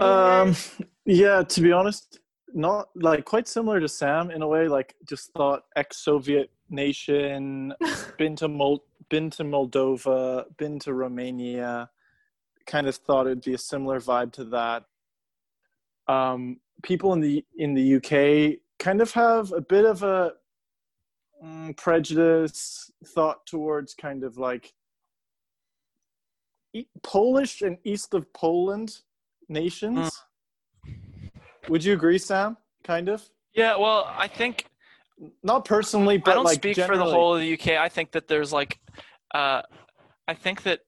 Um, 0.00 0.54
yeah, 1.04 1.42
to 1.42 1.60
be 1.60 1.72
honest, 1.72 2.20
not 2.54 2.88
like 2.94 3.24
quite 3.24 3.46
similar 3.48 3.80
to 3.80 3.88
Sam 3.88 4.30
in 4.30 4.42
a 4.42 4.48
way. 4.48 4.68
Like, 4.68 4.94
just 5.06 5.32
thought 5.32 5.64
ex-Soviet 5.76 6.50
nation, 6.70 7.74
been 8.18 8.36
to 8.36 8.48
Mol- 8.48 8.84
been 9.10 9.28
to 9.30 9.44
Moldova, 9.44 10.44
been 10.56 10.78
to 10.80 10.94
Romania. 10.94 11.90
Kind 12.66 12.86
of 12.86 12.96
thought 12.96 13.26
it'd 13.26 13.44
be 13.44 13.54
a 13.54 13.58
similar 13.58 14.00
vibe 14.00 14.32
to 14.32 14.44
that. 14.44 14.84
Um, 16.08 16.60
people 16.82 17.12
in 17.12 17.20
the 17.20 17.44
in 17.58 17.74
the 17.74 17.96
UK 17.96 18.58
kind 18.78 19.02
of 19.02 19.12
have 19.12 19.52
a 19.52 19.60
bit 19.60 19.84
of 19.84 20.02
a 20.02 20.32
mm, 21.44 21.76
prejudice 21.76 22.90
thought 23.04 23.44
towards 23.46 23.94
kind 23.94 24.24
of 24.24 24.38
like 24.38 24.72
e- 26.72 26.86
Polish 27.02 27.60
and 27.62 27.76
east 27.84 28.14
of 28.14 28.32
Poland 28.32 28.98
nations. 29.48 30.10
Would 31.68 31.84
you 31.84 31.92
agree, 31.92 32.18
Sam? 32.18 32.56
Kind 32.84 33.08
of. 33.08 33.28
Yeah, 33.54 33.76
well, 33.76 34.12
I 34.16 34.28
think 34.28 34.66
Not 35.42 35.64
personally, 35.64 36.16
but 36.16 36.30
I 36.30 36.34
don't 36.34 36.44
like 36.44 36.54
speak 36.54 36.76
for 36.78 36.96
the 36.96 37.04
whole 37.04 37.34
of 37.34 37.40
the 37.40 37.52
UK. 37.52 37.78
I 37.78 37.88
think 37.88 38.12
that 38.12 38.26
there's 38.26 38.52
like, 38.52 38.78
uh, 39.34 39.62
I 40.28 40.34
think 40.34 40.62
that 40.62 40.80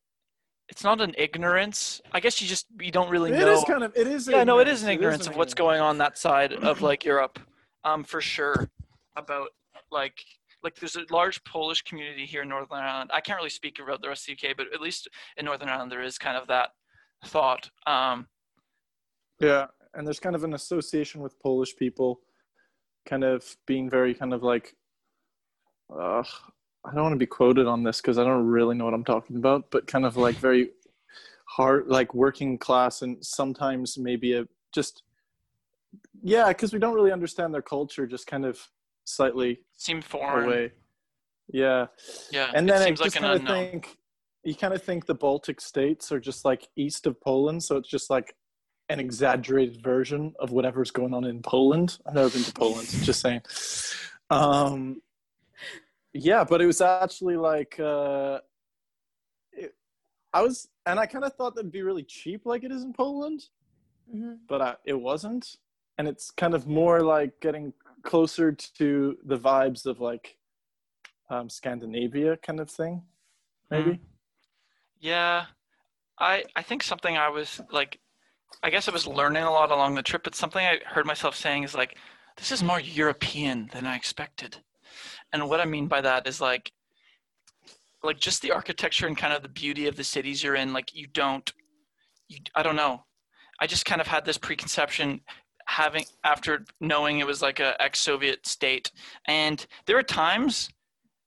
it's 0.68 0.84
not 0.84 1.00
an 1.00 1.14
ignorance. 1.18 2.00
I 2.12 2.20
guess 2.20 2.40
you 2.40 2.48
just 2.48 2.66
you 2.80 2.90
don't 2.90 3.10
really 3.10 3.30
It 3.32 3.38
know. 3.38 3.48
It 3.48 3.52
is 3.52 3.64
kind 3.64 3.84
of. 3.84 3.92
It 3.96 4.06
is. 4.06 4.28
yeah, 4.28 4.44
no, 4.44 4.58
it 4.58 4.68
is 4.68 4.82
an 4.82 4.88
ignorance. 4.90 5.16
ignorance 5.22 5.26
an 5.26 5.32
of 5.32 5.36
what's 5.38 5.52
ignorance. 5.52 5.78
going 5.78 5.80
on 5.80 5.98
that 5.98 6.16
side 6.18 6.52
of 6.52 6.80
like 6.82 7.04
Europe, 7.04 7.38
um, 7.84 8.04
for 8.04 8.20
sure. 8.20 8.70
About 9.16 9.48
like 9.90 10.24
like 10.62 10.76
there's 10.76 10.96
a 10.96 11.04
large 11.10 11.42
Polish 11.44 11.82
community 11.82 12.24
here 12.24 12.42
in 12.42 12.48
Northern 12.48 12.78
Ireland. 12.78 13.10
I 13.12 13.20
can't 13.20 13.36
really 13.36 13.50
speak 13.50 13.78
about 13.80 14.00
the 14.00 14.08
rest 14.08 14.28
of 14.28 14.36
the 14.40 14.48
UK, 14.48 14.56
but 14.56 14.66
at 14.72 14.80
least 14.80 15.08
in 15.36 15.44
Northern 15.44 15.68
Ireland 15.68 15.90
there 15.92 16.02
is 16.02 16.16
kind 16.18 16.36
of 16.36 16.46
that 16.48 16.70
thought. 17.26 17.68
Um, 17.86 18.28
Yeah, 19.40 19.66
and 19.94 20.06
there's 20.06 20.20
kind 20.20 20.34
of 20.36 20.44
an 20.44 20.54
association 20.54 21.20
with 21.20 21.38
Polish 21.40 21.76
people, 21.76 22.20
kind 23.04 23.24
of 23.24 23.56
being 23.66 23.90
very 23.90 24.14
kind 24.14 24.32
of 24.32 24.42
like. 24.42 24.74
Uh, 25.94 26.22
I 26.84 26.92
don't 26.92 27.02
want 27.02 27.12
to 27.12 27.18
be 27.18 27.26
quoted 27.26 27.66
on 27.66 27.82
this 27.82 28.00
because 28.00 28.18
I 28.18 28.24
don't 28.24 28.46
really 28.46 28.74
know 28.74 28.84
what 28.84 28.94
I'm 28.94 29.04
talking 29.04 29.36
about, 29.36 29.70
but 29.70 29.86
kind 29.86 30.04
of 30.04 30.16
like 30.16 30.36
very 30.36 30.70
hard, 31.44 31.86
like 31.88 32.14
working 32.14 32.58
class, 32.58 33.02
and 33.02 33.24
sometimes 33.24 33.98
maybe 33.98 34.34
a 34.34 34.46
just. 34.72 35.02
Yeah, 36.22 36.48
because 36.48 36.72
we 36.72 36.78
don't 36.78 36.94
really 36.94 37.12
understand 37.12 37.52
their 37.52 37.62
culture, 37.62 38.06
just 38.06 38.26
kind 38.26 38.44
of 38.44 38.58
slightly 39.04 39.60
seem 39.76 40.00
foreign. 40.00 40.48
away. 40.48 40.72
Yeah. 41.48 41.86
Yeah, 42.30 42.50
and 42.54 42.68
it 42.68 42.72
then 42.72 42.82
I 42.82 42.90
just 42.90 43.02
like 43.02 43.16
an 43.16 43.22
kind 43.22 43.34
of 43.34 43.40
unknown. 43.40 43.70
think 43.70 43.98
you 44.44 44.54
kind 44.54 44.74
of 44.74 44.82
think 44.82 45.06
the 45.06 45.14
Baltic 45.14 45.60
states 45.60 46.10
are 46.10 46.20
just 46.20 46.44
like 46.44 46.68
east 46.76 47.06
of 47.06 47.20
Poland, 47.20 47.62
so 47.62 47.76
it's 47.76 47.88
just 47.88 48.10
like 48.10 48.34
an 48.88 48.98
exaggerated 48.98 49.82
version 49.82 50.34
of 50.38 50.50
whatever's 50.50 50.90
going 50.90 51.14
on 51.14 51.24
in 51.24 51.42
Poland. 51.42 51.98
I've 52.06 52.14
never 52.14 52.30
been 52.30 52.42
to 52.42 52.52
Poland, 52.52 52.88
just 52.88 53.20
saying. 53.20 53.42
Um, 54.30 55.00
yeah, 56.14 56.44
but 56.44 56.60
it 56.60 56.66
was 56.66 56.80
actually 56.80 57.36
like 57.36 57.78
uh, 57.80 58.40
it, 59.52 59.74
I 60.32 60.42
was, 60.42 60.68
and 60.86 60.98
I 60.98 61.06
kind 61.06 61.24
of 61.24 61.34
thought 61.34 61.54
that'd 61.54 61.72
be 61.72 61.82
really 61.82 62.02
cheap, 62.04 62.46
like 62.46 62.64
it 62.64 62.72
is 62.72 62.82
in 62.82 62.92
Poland, 62.92 63.48
Mhm. 64.14 64.38
but 64.48 64.60
uh, 64.60 64.76
it 64.84 64.94
wasn't, 64.94 65.56
and 65.98 66.08
it's 66.08 66.30
kind 66.30 66.54
of 66.54 66.66
more 66.66 67.00
like 67.00 67.40
getting 67.40 67.72
closer 68.02 68.52
to 68.52 69.18
the 69.24 69.38
vibes 69.38 69.86
of 69.86 70.00
like 70.00 70.36
um, 71.30 71.48
Scandinavia 71.48 72.36
kind 72.36 72.60
of 72.60 72.70
thing, 72.70 73.02
maybe. 73.70 74.00
Yeah, 75.00 75.46
I 76.18 76.44
I 76.56 76.62
think 76.62 76.82
something 76.82 77.16
I 77.16 77.28
was 77.28 77.60
like, 77.70 78.00
I 78.62 78.70
guess 78.70 78.88
I 78.88 78.92
was 78.92 79.06
learning 79.06 79.44
a 79.44 79.50
lot 79.50 79.70
along 79.70 79.94
the 79.94 80.02
trip, 80.02 80.24
but 80.24 80.34
something 80.34 80.64
I 80.64 80.80
heard 80.86 81.06
myself 81.06 81.34
saying 81.36 81.62
is 81.64 81.74
like, 81.74 81.96
this 82.36 82.52
is 82.52 82.62
more 82.62 82.80
European 82.80 83.68
than 83.72 83.86
I 83.86 83.96
expected, 83.96 84.58
and 85.32 85.48
what 85.48 85.60
I 85.60 85.64
mean 85.64 85.86
by 85.86 86.00
that 86.00 86.26
is 86.26 86.40
like, 86.40 86.72
like 88.02 88.18
just 88.18 88.42
the 88.42 88.50
architecture 88.50 89.06
and 89.06 89.16
kind 89.16 89.32
of 89.32 89.42
the 89.42 89.48
beauty 89.48 89.86
of 89.86 89.96
the 89.96 90.04
cities 90.04 90.42
you're 90.42 90.56
in. 90.56 90.72
Like 90.72 90.94
you 90.94 91.06
don't, 91.06 91.52
you 92.28 92.38
I 92.54 92.62
don't 92.62 92.76
know, 92.76 93.04
I 93.60 93.66
just 93.66 93.84
kind 93.84 94.00
of 94.00 94.06
had 94.06 94.24
this 94.24 94.38
preconception 94.38 95.20
having 95.66 96.04
after 96.24 96.64
knowing 96.80 97.20
it 97.20 97.26
was 97.26 97.40
like 97.40 97.60
a 97.60 97.80
ex-Soviet 97.80 98.46
state, 98.46 98.90
and 99.26 99.64
there 99.86 99.96
are 99.96 100.02
times, 100.02 100.68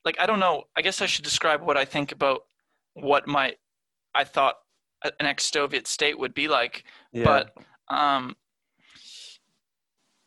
like 0.03 0.19
I 0.19 0.25
don't 0.25 0.39
know, 0.39 0.63
I 0.75 0.81
guess 0.81 1.01
I 1.01 1.05
should 1.05 1.23
describe 1.23 1.61
what 1.61 1.77
I 1.77 1.85
think 1.85 2.11
about 2.11 2.41
what 2.93 3.27
my 3.27 3.55
I 4.13 4.23
thought 4.23 4.55
an 5.03 5.25
ex-Soviet 5.25 5.87
state 5.87 6.17
would 6.19 6.33
be 6.33 6.47
like. 6.47 6.83
Yeah. 7.13 7.23
But 7.23 7.53
um, 7.87 8.35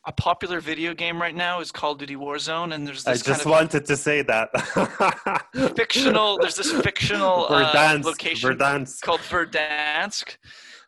a 0.08 0.12
popular 0.12 0.58
video 0.58 0.94
game 0.94 1.20
right 1.20 1.34
now 1.34 1.60
is 1.60 1.70
Call 1.70 1.92
of 1.92 1.98
Duty 1.98 2.16
Warzone, 2.16 2.74
and 2.74 2.86
there's 2.86 3.04
this. 3.04 3.20
I 3.22 3.30
just 3.30 3.42
kind 3.44 3.50
wanted 3.54 3.84
to 3.84 3.94
say 3.94 4.22
that. 4.22 4.48
fictional. 5.76 6.38
There's 6.38 6.56
this 6.56 6.72
fictional 6.72 7.44
uh, 7.50 8.00
location 8.02 8.50
Verdansk. 8.50 9.02
called 9.02 9.20
Verdansk. 9.20 10.38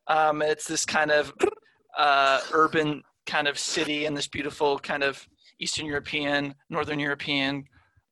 Um, 0.06 0.40
it's 0.40 0.66
this 0.66 0.86
kind 0.86 1.10
of 1.10 1.34
uh, 1.98 2.40
urban 2.52 3.02
kind 3.26 3.46
of 3.46 3.58
city 3.58 4.06
in 4.06 4.14
this 4.14 4.26
beautiful 4.26 4.78
kind 4.78 5.04
of 5.04 5.28
Eastern 5.60 5.84
European, 5.84 6.54
Northern 6.70 6.98
European 6.98 7.64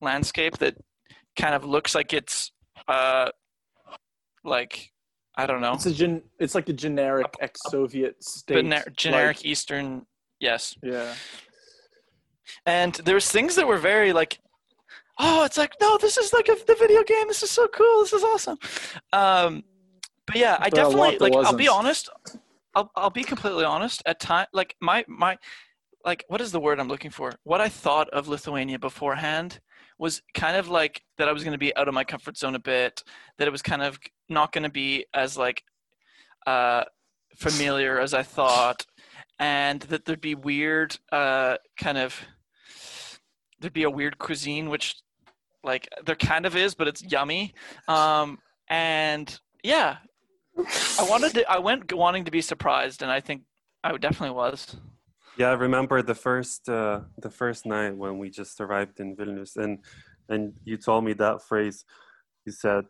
landscape 0.03 0.59
that 0.59 0.77
kind 1.37 1.55
of 1.55 1.65
looks 1.65 1.95
like 1.95 2.13
it's 2.13 2.53
uh, 2.87 3.31
like 4.45 4.91
I 5.39 5.47
don't 5.47 5.63
know, 5.63 5.73
It's 5.73 5.87
a 5.87 5.95
gen- 5.95 6.23
It's 6.39 6.55
like 6.55 6.69
a 6.69 6.75
generic 6.75 7.35
ex-Soviet 7.41 8.23
state. 8.23 8.67
gener- 8.67 8.95
generic 8.95 9.39
like- 9.39 9.47
Eastern. 9.47 10.03
Yes, 10.41 10.77
yeah. 10.83 11.15
and 12.67 12.95
there's 13.05 13.31
things 13.31 13.55
that 13.57 13.67
were 13.67 13.79
very 13.79 14.13
like 14.13 14.39
oh 15.19 15.45
it's 15.45 15.59
like 15.59 15.73
no 15.81 15.99
this 15.99 16.17
is 16.17 16.33
like 16.33 16.49
a, 16.49 16.57
the 16.67 16.75
video 16.77 17.03
game. 17.03 17.27
This 17.29 17.43
is 17.43 17.51
so 17.51 17.67
cool. 17.69 18.01
This 18.01 18.13
is 18.13 18.23
awesome. 18.23 18.59
Um 19.13 19.65
but 20.27 20.37
yeah 20.37 20.57
i 20.61 20.69
But 20.71 20.75
definitely 20.75 21.19
like 21.19 21.35
i'll 21.47 21.57
be 21.57 21.69
honest. 21.69 22.09
I'll, 22.75 22.91
I'll 22.95 23.11
be 23.11 23.25
completely 23.25 23.65
honest. 23.65 24.03
At 24.07 24.21
time 24.21 24.47
like 24.53 24.77
my 24.81 25.05
my 25.09 25.37
like 26.05 26.25
what 26.29 26.41
is 26.41 26.53
the 26.53 26.61
word 26.61 26.79
i'm 26.79 26.89
looking 26.89 27.11
for? 27.11 27.33
What 27.45 27.61
i 27.61 27.69
thought 27.69 28.09
of 28.11 28.29
lithuania 28.29 28.79
beforehand 28.79 29.61
was 29.99 30.23
kind 30.35 30.57
of 30.57 30.69
like 30.69 31.03
that 31.17 31.29
i 31.29 31.33
was 31.33 31.43
going 31.43 31.53
to 31.53 31.59
be 31.59 31.75
out 31.77 31.89
of 31.89 31.95
my 31.95 32.05
comfort 32.05 32.37
zone 32.37 32.55
a 32.55 32.61
bit 32.61 33.03
that 33.37 33.49
it 33.49 33.51
was 33.51 33.63
kind 33.63 33.83
of 33.83 33.99
not 34.29 34.53
going 34.53 34.63
to 34.63 34.71
be 34.71 35.05
as 35.13 35.37
like 35.37 35.65
uh 36.47 36.85
familiar 37.37 37.99
as 37.99 38.15
i 38.15 38.23
thought 38.23 38.87
and 39.39 39.81
that 39.83 40.05
there'd 40.05 40.21
be 40.21 40.35
weird 40.35 40.97
uh 41.13 41.57
kind 41.77 41.99
of 41.99 42.21
there'd 43.61 43.73
be 43.73 43.85
a 43.85 43.91
weird 43.91 44.19
cuisine 44.19 44.69
which 44.71 44.97
like 45.65 45.89
there 46.05 46.17
kind 46.17 46.47
of 46.47 46.57
is 46.57 46.75
but 46.75 46.89
it's 46.89 47.03
yummy 47.05 47.55
um 47.89 48.39
and 48.69 49.41
yeah 49.63 49.97
i 50.99 51.07
wanted 51.09 51.33
to 51.35 51.51
i 51.51 51.59
went 51.59 51.93
wanting 51.93 52.25
to 52.25 52.31
be 52.31 52.41
surprised 52.41 53.03
and 53.03 53.11
i 53.11 53.21
think 53.21 53.43
i 53.85 53.97
definitely 53.97 54.35
was 54.35 54.77
Yeah, 55.39 55.51
I 55.55 55.57
remember 55.69 56.03
the 56.03 56.19
first 56.29 56.69
uh, 56.69 56.99
the 57.27 57.31
first 57.31 57.63
night 57.65 57.95
when 58.03 58.19
we 58.19 58.29
just 58.41 58.61
arrived 58.61 58.99
in 59.03 59.15
Vilnius, 59.15 59.55
and 59.65 59.79
and 60.33 60.43
you 60.65 60.77
told 60.77 61.05
me 61.05 61.15
that 61.15 61.37
phrase. 61.51 61.85
You 62.45 62.51
said 62.51 62.85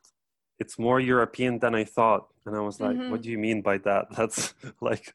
it's 0.62 0.78
more 0.78 0.98
European 1.14 1.58
than 1.58 1.74
I 1.82 1.84
thought, 1.84 2.24
and 2.46 2.56
I 2.56 2.62
was 2.68 2.80
like, 2.80 2.96
Mhm. 2.96 3.10
"What 3.10 3.20
do 3.22 3.28
you 3.28 3.36
mean 3.48 3.60
by 3.60 3.76
that?" 3.88 4.04
That's 4.16 4.54
like, 4.80 5.06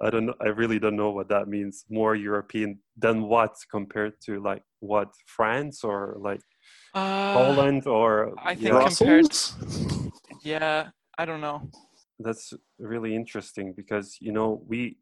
I 0.00 0.10
don't 0.10 0.26
know. 0.26 0.34
I 0.40 0.48
really 0.48 0.78
don't 0.78 0.96
know 0.96 1.10
what 1.10 1.28
that 1.28 1.48
means. 1.48 1.84
More 1.90 2.14
European 2.14 2.78
than 2.96 3.22
what 3.22 3.54
compared 3.70 4.14
to 4.26 4.40
like 4.40 4.62
what 4.80 5.08
France 5.26 5.82
or 5.84 6.16
like 6.18 6.42
uh, 6.94 7.32
Poland 7.32 7.86
or 7.86 8.32
I 8.38 8.54
think 8.54 8.74
yeah. 8.74 8.88
compared- 8.88 9.36
yeah 10.42 10.88
i 11.18 11.24
don't 11.24 11.40
know 11.40 11.62
that's 12.20 12.52
really 12.78 13.14
interesting 13.14 13.72
because 13.72 14.16
you 14.20 14.32
know 14.32 14.62
we 14.66 14.98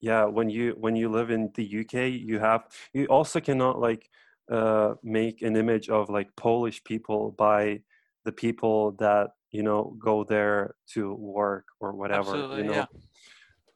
yeah 0.00 0.24
when 0.24 0.48
you 0.48 0.74
when 0.78 0.94
you 0.96 1.08
live 1.08 1.30
in 1.30 1.50
the 1.54 1.80
uk 1.80 1.94
you 1.94 2.38
have 2.38 2.62
you 2.92 3.06
also 3.06 3.40
cannot 3.40 3.78
like 3.80 4.08
uh 4.50 4.94
make 5.02 5.42
an 5.42 5.56
image 5.56 5.88
of 5.88 6.08
like 6.08 6.28
polish 6.36 6.82
people 6.84 7.34
by 7.38 7.80
the 8.24 8.32
people 8.32 8.92
that 8.98 9.30
you 9.50 9.62
know 9.62 9.96
go 9.98 10.24
there 10.24 10.74
to 10.86 11.14
work 11.14 11.64
or 11.80 11.92
whatever 11.92 12.20
Absolutely, 12.20 12.58
you 12.58 12.64
know 12.64 12.74
yeah. 12.74 12.86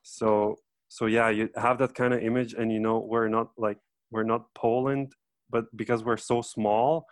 So 0.02 0.56
so 0.88 1.06
yeah 1.06 1.28
you 1.28 1.48
have 1.56 1.78
that 1.78 1.94
kind 1.94 2.12
of 2.14 2.20
image 2.22 2.54
and 2.54 2.72
you 2.72 2.80
know 2.80 2.98
we're 2.98 3.28
not 3.28 3.50
like 3.56 3.78
we're 4.10 4.22
not 4.24 4.52
poland 4.54 5.12
but 5.50 5.64
because 5.76 6.04
we're 6.04 6.16
so 6.16 6.42
small 6.42 7.06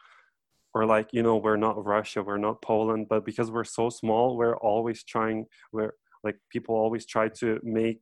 or 0.75 0.85
like 0.87 1.09
you 1.13 1.23
know 1.23 1.37
we're 1.37 1.57
not 1.57 1.83
russia 1.85 2.23
we're 2.23 2.39
not 2.39 2.61
poland 2.63 3.07
but 3.09 3.25
because 3.25 3.51
we're 3.51 3.65
so 3.65 3.89
small 3.91 4.37
we're 4.37 4.57
always 4.57 5.03
trying 5.05 5.47
we're 5.73 5.93
like 6.25 6.37
people 6.51 6.75
always 6.75 7.07
try 7.07 7.29
to 7.29 7.59
make 7.63 8.01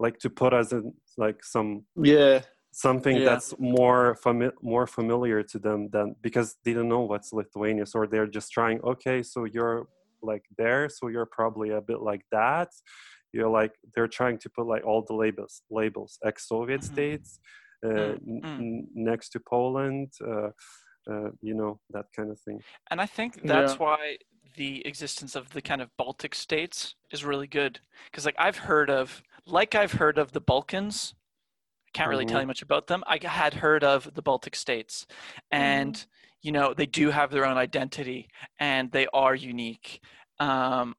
like 0.00 0.18
to 0.18 0.28
put 0.28 0.52
us 0.52 0.72
in 0.72 0.92
like 1.16 1.44
some 1.44 1.84
Yeah. 1.96 2.40
something 2.72 3.16
Yeah. 3.18 3.24
that's 3.26 3.54
more 3.58 4.16
fami- 4.24 4.52
more 4.62 4.86
familiar 4.86 5.42
to 5.44 5.58
them 5.58 5.88
than 5.90 6.16
because 6.22 6.56
they 6.64 6.72
don't 6.72 6.88
know 6.88 7.02
what's 7.02 7.32
lithuania 7.32 7.86
so 7.86 8.06
they're 8.06 8.26
just 8.26 8.50
trying 8.50 8.80
okay 8.82 9.22
so 9.22 9.44
you're 9.44 9.86
like 10.22 10.44
there 10.56 10.88
so 10.88 11.08
you're 11.08 11.26
probably 11.26 11.70
a 11.70 11.80
bit 11.80 12.00
like 12.00 12.24
that 12.32 12.68
you're 13.32 13.48
like 13.48 13.74
they're 13.94 14.08
trying 14.08 14.38
to 14.38 14.50
put 14.50 14.66
like 14.66 14.84
all 14.84 15.02
the 15.06 15.14
labels 15.14 15.62
labels 15.70 16.18
ex-soviet 16.24 16.82
Mhm. 16.82 16.84
states 16.84 17.40
uh, 17.84 17.90
Mm, 17.96 18.18
n- 18.28 18.46
n- 18.58 18.88
next 18.94 19.30
to 19.30 19.40
poland 19.40 20.12
uh, 20.26 20.50
uh, 21.10 21.30
you 21.42 21.54
know 21.54 21.80
that 21.90 22.06
kind 22.16 22.30
of 22.30 22.40
thing 22.40 22.62
And 22.90 23.00
I 23.00 23.06
think 23.06 23.46
that's 23.46 23.78
Yeah. 23.78 23.78
why 23.78 24.18
the 24.56 24.86
existence 24.86 25.34
of 25.34 25.50
the 25.50 25.62
kind 25.62 25.80
of 25.80 25.96
Baltic 25.96 26.34
states 26.34 26.94
is 27.10 27.24
really 27.24 27.46
good. 27.46 27.80
Because, 28.06 28.24
like, 28.26 28.34
I've 28.38 28.58
heard 28.58 28.90
of, 28.90 29.22
like, 29.46 29.74
I've 29.74 29.92
heard 29.92 30.18
of 30.18 30.32
the 30.32 30.40
Balkans. 30.40 31.14
Can't 31.94 32.10
really 32.10 32.26
tell 32.26 32.40
Mhm. 32.40 32.42
you 32.42 32.46
much 32.46 32.62
about 32.62 32.86
them. 32.88 33.04
I 33.06 33.18
had 33.22 33.54
heard 33.54 33.84
of 33.84 34.14
the 34.14 34.22
Baltic 34.22 34.56
states, 34.56 35.06
and 35.50 36.06
you 36.42 36.52
know 36.52 36.74
they 36.74 36.86
do 36.86 37.10
have 37.10 37.30
their 37.30 37.46
own 37.46 37.58
identity, 37.58 38.28
and 38.60 38.92
they 38.92 39.06
are 39.14 39.34
unique, 39.34 40.02
um, 40.40 40.96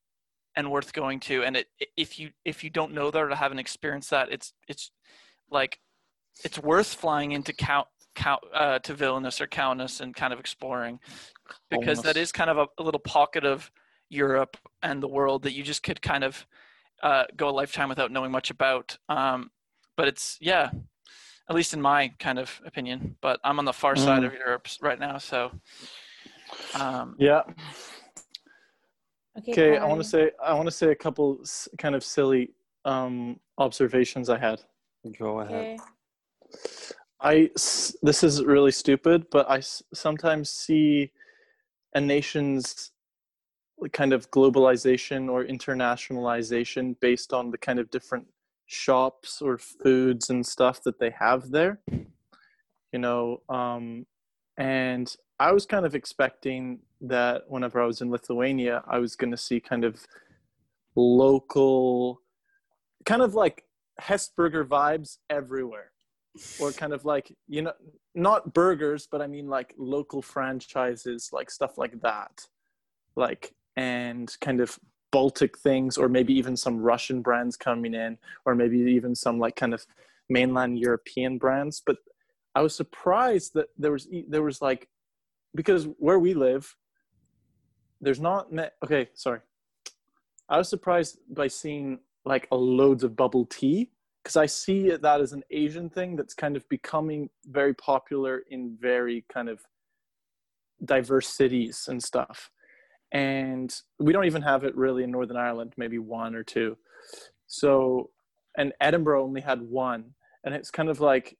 and 0.55 0.72
worth 0.72 0.93
going 0.93 1.19
to. 1.22 1.43
And 1.43 1.57
it, 1.57 1.67
if 1.98 2.19
you 2.19 2.31
if 2.45 2.63
you 2.63 2.69
don't 2.69 2.93
know 2.93 3.12
that 3.12 3.19
or 3.19 3.36
haven't 3.36 3.60
experienced 3.60 4.10
that, 4.12 4.31
it's 4.31 4.53
it's 4.67 4.91
like 5.50 5.79
it's 6.43 6.60
worth 6.60 6.93
flying 6.93 7.31
into 7.31 7.53
Count, 7.53 7.88
Count 8.15 8.41
uh, 8.53 8.79
to 8.79 8.93
Vilnius 8.93 9.39
or 9.41 9.48
Kaunas 9.48 10.01
and 10.01 10.15
kind 10.15 10.33
of 10.33 10.39
exploring 10.39 11.00
because 11.69 12.01
that 12.01 12.15
Almost. 12.17 12.17
is 12.17 12.31
kind 12.31 12.50
of 12.50 12.57
a, 12.57 12.67
a 12.79 12.83
little 12.83 13.00
pocket 13.00 13.45
of 13.45 13.72
Europe 14.10 14.57
and 14.81 15.01
the 15.01 15.07
world 15.07 15.43
that 15.43 15.53
you 15.53 15.63
just 15.63 15.83
could 15.83 16.01
kind 16.01 16.24
of 16.24 16.45
uh, 17.01 17.25
go 17.36 17.50
a 17.50 17.51
lifetime 17.51 17.89
without 17.89 18.12
knowing 18.12 18.31
much 18.31 18.50
about. 18.50 18.98
Um, 19.10 19.51
but 19.95 20.07
it's 20.07 20.38
yeah, 20.41 20.72
at 21.50 21.55
least 21.55 21.74
in 21.74 21.81
my 21.81 22.12
kind 22.19 22.39
of 22.39 22.62
opinion. 22.65 23.15
But 23.22 23.39
I'm 23.43 23.60
on 23.60 23.65
the 23.65 23.74
far 23.74 23.95
side 23.95 24.24
Mm. 24.24 24.27
of 24.27 24.33
Europe 24.33 24.67
right 24.81 25.00
now, 25.00 25.17
so 25.17 25.51
um, 26.75 27.15
Yeah. 27.19 27.41
Okay, 29.37 29.77
I 29.77 29.85
want 29.85 30.01
to 30.01 30.07
say 30.07 30.31
I 30.43 30.53
want 30.53 30.67
to 30.67 30.72
say 30.72 30.91
a 30.91 30.96
couple 30.96 31.39
s- 31.41 31.67
kind 31.77 31.96
of 31.96 32.03
silly 32.03 32.51
um, 32.85 33.39
observations 33.57 34.29
I 34.29 34.37
had. 34.37 34.61
go 35.19 35.39
ahead 35.39 35.61
Okay. 35.61 35.77
I 37.19 37.50
s- 37.55 37.96
this 38.01 38.24
is 38.24 38.43
really 38.43 38.72
stupid, 38.72 39.27
but 39.31 39.50
I 39.50 39.57
s- 39.57 39.81
sometimes 39.93 40.50
see 40.50 41.11
a 41.93 42.01
nation's 42.01 42.91
kind 43.91 44.13
of 44.13 44.29
globalization 44.31 45.29
or 45.31 45.43
internationalization 45.46 47.00
based 47.00 47.33
on 47.33 47.50
the 47.50 47.57
kind 47.57 47.79
of 47.79 47.89
different 47.89 48.27
shops 48.65 49.41
or 49.41 49.57
foods 49.57 50.29
and 50.29 50.46
stuff 50.46 50.83
that 50.83 51.00
they 51.00 51.09
have 51.11 51.50
there. 51.50 51.79
You 52.91 53.00
know, 53.00 53.41
um, 53.50 54.05
and 54.57 55.13
I 55.39 55.51
was 55.51 55.65
kind 55.65 55.85
of 55.85 55.96
expecting 55.96 56.79
that 57.03 57.44
whenever 57.48 57.81
I 57.81 57.85
was 57.85 58.01
in 58.01 58.09
Lithuania, 58.09 58.83
I 58.87 58.98
was 59.00 59.16
going 59.16 59.31
to 59.31 59.37
see 59.37 59.59
kind 59.59 59.83
of 59.83 60.05
local, 60.96 62.22
kind 63.05 63.22
of 63.22 63.35
like 63.35 63.66
Hesburger 64.01 64.66
vibes 64.66 65.18
everywhere. 65.29 65.92
Or 66.59 66.72
kind 66.72 66.94
of 66.94 67.05
like 67.05 67.31
you 67.48 67.61
know 67.61 67.74
not 68.16 68.55
burgers 68.55 69.07
but 69.11 69.22
i 69.22 69.27
mean 69.27 69.48
like 69.48 69.75
local 69.77 70.20
franchises 70.20 71.29
like 71.31 71.51
stuff 71.51 71.77
like 71.77 72.01
that. 72.01 72.48
Like 73.16 73.53
and 73.75 74.35
kind 74.42 74.59
of 74.59 74.79
baltic 75.11 75.59
things 75.59 75.96
or 75.96 76.09
maybe 76.09 76.33
even 76.33 76.57
some 76.57 76.81
russian 76.81 77.22
brands 77.22 77.55
coming 77.55 77.94
in 77.94 78.18
or 78.46 78.55
maybe 78.55 78.79
even 78.79 79.13
some 79.13 79.37
like 79.37 79.55
kind 79.55 79.75
of 79.75 79.85
mainland 80.27 80.79
european 80.79 81.37
brands. 81.37 81.83
But 81.85 81.98
i 82.55 82.63
was 82.63 82.75
surprised 82.75 83.53
that 83.53 83.68
there 83.77 83.92
was 83.92 84.07
there 84.27 84.42
was 84.42 84.59
like 84.59 84.89
because 85.53 85.87
where 86.00 86.18
we 86.18 86.33
live 86.33 86.75
there's 88.03 88.20
not 88.20 88.51
ma- 88.51 88.74
okay 88.83 89.09
sorry 89.13 89.39
i 90.50 90.57
was 90.57 90.70
surprised 90.70 91.20
by 91.29 91.48
seeing 91.48 92.00
like 92.25 92.48
a 92.51 92.55
loads 92.55 93.03
of 93.03 93.16
bubble 93.16 93.46
tea 93.46 93.89
because 94.24 94.37
I 94.37 94.46
see 94.46 94.89
that 94.89 95.22
as 95.22 95.33
an 95.33 95.44
Asian 95.51 95.89
thing 95.89 96.16
that's 96.16 96.33
kind 96.33 96.55
of 96.55 96.68
becoming 96.70 97.29
very 97.46 97.74
popular 97.74 98.44
in 98.50 98.77
very 98.79 99.25
kind 99.31 99.50
of 99.50 99.59
diverse 100.85 101.27
cities 101.27 101.87
and 101.89 102.01
stuff. 102.01 102.50
And 103.11 103.75
we 104.00 104.13
don't 104.13 104.25
even 104.25 104.42
have 104.42 104.63
it 104.63 104.75
really 104.75 105.03
in 105.03 105.11
Northern 105.11 105.37
Ireland, 105.37 105.74
maybe 105.77 106.00
one 106.00 106.35
or 106.35 106.44
two. 106.44 106.77
So, 107.48 108.11
and 108.57 108.74
Edinburgh 108.79 109.24
only 109.24 109.42
had 109.42 109.61
one. 109.61 110.13
And 110.46 110.55
it's 110.55 110.72
kind 110.72 110.89
of 110.89 111.00
like 111.01 111.37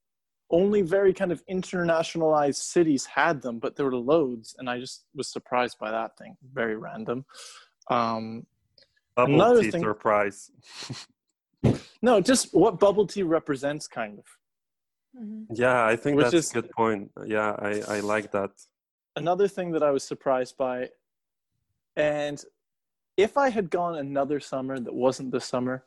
only 0.54 0.82
very 0.84 1.14
kind 1.14 1.32
of 1.32 1.44
internationalized 1.48 2.62
cities 2.76 3.06
had 3.08 3.42
them, 3.42 3.58
but 3.60 3.76
there 3.76 3.88
were 3.88 3.96
loads. 3.96 4.56
And 4.60 4.70
I 4.70 4.80
just 4.80 5.06
was 5.16 5.28
surprised 5.28 5.78
by 5.80 5.90
that 5.92 6.12
thing. 6.18 6.38
Very 6.54 6.78
random. 6.78 7.26
Um, 7.90 8.46
Bubble 9.16 9.34
Another 9.36 9.62
tea 9.64 9.72
thing- 9.72 9.84
surprise. 9.84 10.52
no, 12.02 12.22
just 12.22 12.54
what 12.54 12.80
bubble 12.80 13.06
tea 13.08 13.24
represents, 13.24 13.88
kind 13.88 14.20
of. 14.20 14.26
Mhm. 15.20 15.46
yeah, 15.52 15.86
I 15.86 15.96
think 15.96 16.18
Which 16.18 16.26
that's 16.26 16.46
is- 16.46 16.52
a 16.52 16.54
good 16.62 16.72
point. 16.72 17.12
Yeah, 17.26 17.52
I, 17.60 17.72
I 17.96 18.00
like 18.00 18.32
that. 18.32 18.52
another 19.16 19.48
thing 19.48 19.72
that 19.74 19.84
I 19.84 19.92
was 19.92 20.04
surprised 20.04 20.56
by, 20.58 20.90
and 21.96 22.44
if 23.26 23.38
I 23.38 23.50
had 23.58 23.70
gone 23.70 23.96
another 24.08 24.40
summer 24.40 24.80
that 24.80 24.94
wasn't 25.06 25.30
the 25.32 25.40
summer, 25.54 25.84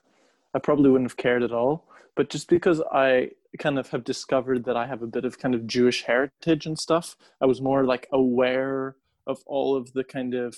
I 0.56 0.58
probably 0.58 0.90
wouldn't 0.90 1.10
have 1.10 1.18
cared 1.18 1.42
at 1.42 1.52
all. 1.52 1.84
But 2.14 2.30
just 2.30 2.48
because 2.48 2.80
I 2.90 3.32
kind 3.58 3.78
of 3.78 3.90
have 3.90 4.04
discovered 4.04 4.64
that 4.64 4.76
I 4.76 4.86
have 4.86 5.02
a 5.02 5.06
bit 5.06 5.26
of 5.26 5.38
kind 5.38 5.54
of 5.54 5.66
Jewish 5.66 6.04
heritage 6.04 6.64
and 6.64 6.78
stuff, 6.78 7.14
I 7.42 7.46
was 7.46 7.60
more 7.60 7.84
like 7.84 8.08
aware 8.10 8.96
of 9.26 9.42
all 9.44 9.76
of 9.76 9.92
the 9.92 10.02
kind 10.02 10.32
of 10.32 10.56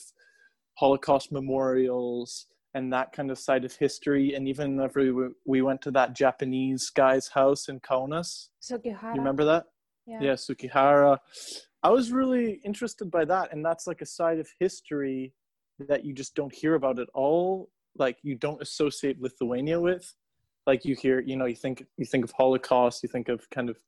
Holocaust 0.74 1.32
memorials 1.32 2.46
and 2.74 2.92
that 2.92 3.12
kind 3.12 3.32
of 3.32 3.40
side 3.40 3.64
of 3.64 3.74
history. 3.74 4.34
And 4.34 4.46
even 4.46 4.76
whenever 4.76 5.00
we, 5.12 5.28
we 5.44 5.62
went 5.62 5.82
to 5.82 5.90
that 5.90 6.14
Japanese 6.14 6.90
guy's 6.90 7.26
house 7.26 7.68
in 7.68 7.80
Kaunas, 7.80 8.50
Sugihara. 8.60 9.14
you 9.14 9.20
remember 9.20 9.44
that? 9.46 9.64
Yeah. 10.06 10.20
yeah 10.22 10.34
Sugihara 10.36 11.20
i 11.82 11.90
was 11.90 12.10
really 12.12 12.60
interested 12.64 13.10
by 13.10 13.24
that 13.24 13.52
and 13.52 13.64
that's 13.64 13.86
like 13.86 14.00
a 14.00 14.06
side 14.06 14.38
of 14.38 14.48
history 14.58 15.32
that 15.78 16.04
you 16.04 16.12
just 16.12 16.34
don't 16.34 16.54
hear 16.54 16.74
about 16.74 16.98
at 16.98 17.08
all 17.14 17.68
like 17.96 18.18
you 18.22 18.34
don't 18.34 18.60
associate 18.62 19.20
lithuania 19.20 19.80
with. 19.80 20.14
Like 20.66 20.84
you 20.84 20.94
hear 20.94 21.20
you 21.20 21.36
know 21.36 21.46
you 21.46 21.56
think 21.56 21.84
you 21.96 22.04
think 22.04 22.24
of 22.24 22.32
holocaust 22.32 23.02
you 23.02 23.08
think 23.08 23.28
of 23.28 23.48
kind 23.50 23.70
of 23.70 23.78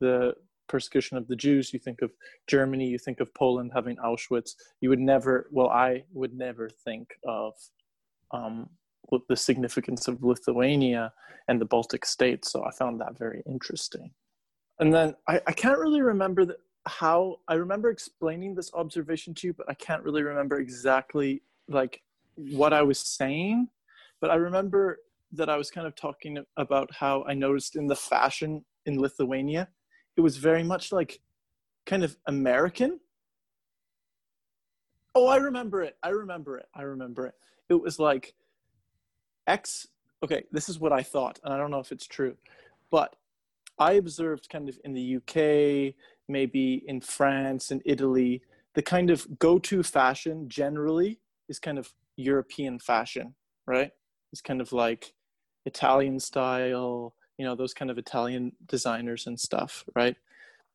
the 0.00 0.34
persecution 0.68 1.16
of 1.16 1.26
the 1.26 1.34
jews 1.34 1.72
you 1.72 1.78
think 1.78 2.02
of 2.02 2.12
germany 2.46 2.86
you 2.86 2.98
think 2.98 3.20
of 3.20 3.32
poland 3.34 3.72
having 3.74 3.96
auschwitz. 3.96 4.52
You 4.80 4.90
would 4.90 5.00
never 5.00 5.48
well 5.50 5.68
i 5.68 6.04
would 6.12 6.34
never 6.34 6.68
think 6.68 7.14
of 7.26 7.54
um, 8.30 8.68
the 9.28 9.36
significance 9.36 10.06
of 10.06 10.22
lithuania 10.22 11.12
and 11.48 11.60
the 11.60 11.64
baltic 11.64 12.04
states. 12.04 12.52
So 12.52 12.64
i 12.64 12.70
found 12.70 13.00
that 13.00 13.18
very 13.18 13.42
interesting. 13.46 14.12
And 14.78 14.94
then 14.94 15.16
I, 15.26 15.40
I 15.46 15.52
can't 15.52 15.78
really 15.78 16.02
remember 16.02 16.44
the, 16.44 16.56
how 16.86 17.40
I 17.48 17.54
remember 17.54 17.90
explaining 17.90 18.54
this 18.54 18.70
observation 18.74 19.34
to 19.34 19.48
you, 19.48 19.52
but 19.52 19.68
I 19.68 19.74
can't 19.74 20.02
really 20.02 20.22
remember 20.22 20.58
exactly 20.58 21.42
like 21.68 22.00
what 22.38 22.72
I 22.72 22.82
was 22.82 22.98
saying. 22.98 23.68
But 24.20 24.30
I 24.30 24.36
remember 24.36 24.98
that 25.32 25.48
I 25.48 25.56
was 25.56 25.70
kind 25.70 25.86
of 25.86 25.94
talking 25.94 26.38
about 26.56 26.88
how 26.94 27.24
I 27.28 27.34
noticed 27.34 27.76
in 27.76 27.86
the 27.86 27.96
fashion 27.96 28.64
in 28.86 29.00
Lithuania, 29.00 29.68
it 30.16 30.20
was 30.20 30.36
very 30.36 30.62
much 30.62 30.92
like 30.92 31.20
kind 31.86 32.02
of 32.02 32.16
American. 32.26 33.00
Oh, 35.14 35.26
I 35.26 35.36
remember 35.36 35.82
it. 35.82 35.96
I 36.02 36.10
remember 36.10 36.56
it. 36.58 36.66
I 36.74 36.82
remember 36.82 37.26
it. 37.26 37.34
It 37.68 37.80
was 37.80 37.98
like 37.98 38.34
X. 39.46 39.88
Okay, 40.22 40.44
this 40.50 40.68
is 40.68 40.78
what 40.78 40.92
I 40.92 41.02
thought, 41.02 41.38
and 41.44 41.52
I 41.52 41.56
don't 41.56 41.70
know 41.70 41.78
if 41.78 41.92
it's 41.92 42.06
true, 42.06 42.36
but 42.90 43.14
I 43.78 43.92
observed 43.92 44.48
kind 44.50 44.68
of 44.68 44.78
in 44.84 44.92
the 44.92 45.16
UK, 45.16 45.94
maybe 46.28 46.82
in 46.86 47.00
France 47.00 47.70
and 47.70 47.80
Italy, 47.84 48.42
the 48.74 48.82
kind 48.82 49.10
of 49.10 49.38
go 49.38 49.58
to 49.60 49.82
fashion 49.82 50.48
generally 50.48 51.20
is 51.48 51.58
kind 51.58 51.78
of 51.78 51.94
European 52.18 52.78
fashion, 52.78 53.34
right? 53.66 53.92
It's 54.32 54.42
kind 54.42 54.60
of 54.60 54.72
like 54.72 55.14
Italian 55.64 56.20
style, 56.20 57.14
you 57.38 57.46
know, 57.46 57.54
those 57.54 57.72
kind 57.72 57.90
of 57.90 57.96
Italian 57.96 58.52
designers 58.66 59.26
and 59.26 59.38
stuff, 59.38 59.84
right? 59.94 60.16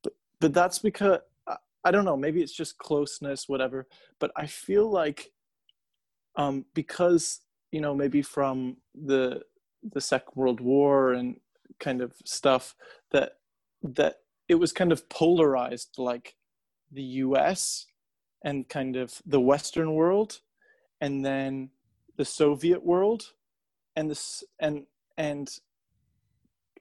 But 0.01 0.13
but 0.39 0.53
that's 0.53 0.79
because 0.79 1.19
I 1.85 1.91
don't 1.91 2.05
know, 2.05 2.15
maybe 2.15 2.41
it's 2.41 2.53
just 2.53 2.77
closeness, 2.77 3.49
whatever. 3.49 3.87
But 4.19 4.31
I 4.37 4.45
feel 4.45 4.89
like 4.89 5.31
um, 6.35 6.65
because 6.73 7.41
you 7.71 7.81
know 7.81 7.93
maybe 7.93 8.21
from 8.21 8.77
the 8.95 9.41
the 9.83 10.01
Second 10.01 10.33
World 10.35 10.61
War 10.61 11.13
and 11.13 11.39
kind 11.79 12.01
of 12.01 12.13
stuff 12.25 12.75
that 13.11 13.33
that 13.83 14.19
it 14.47 14.55
was 14.55 14.71
kind 14.71 14.91
of 14.91 15.09
polarized, 15.09 15.95
like 15.97 16.35
the 16.91 17.03
U.S. 17.25 17.85
and 18.43 18.67
kind 18.69 18.95
of 18.95 19.21
the 19.25 19.39
Western 19.41 19.93
world, 19.93 20.39
and 21.03 21.25
then 21.25 21.69
the 22.15 22.23
Soviet 22.23 22.81
world, 22.85 23.33
and 23.97 24.09
this 24.09 24.41
and 24.57 24.85
and 25.17 25.49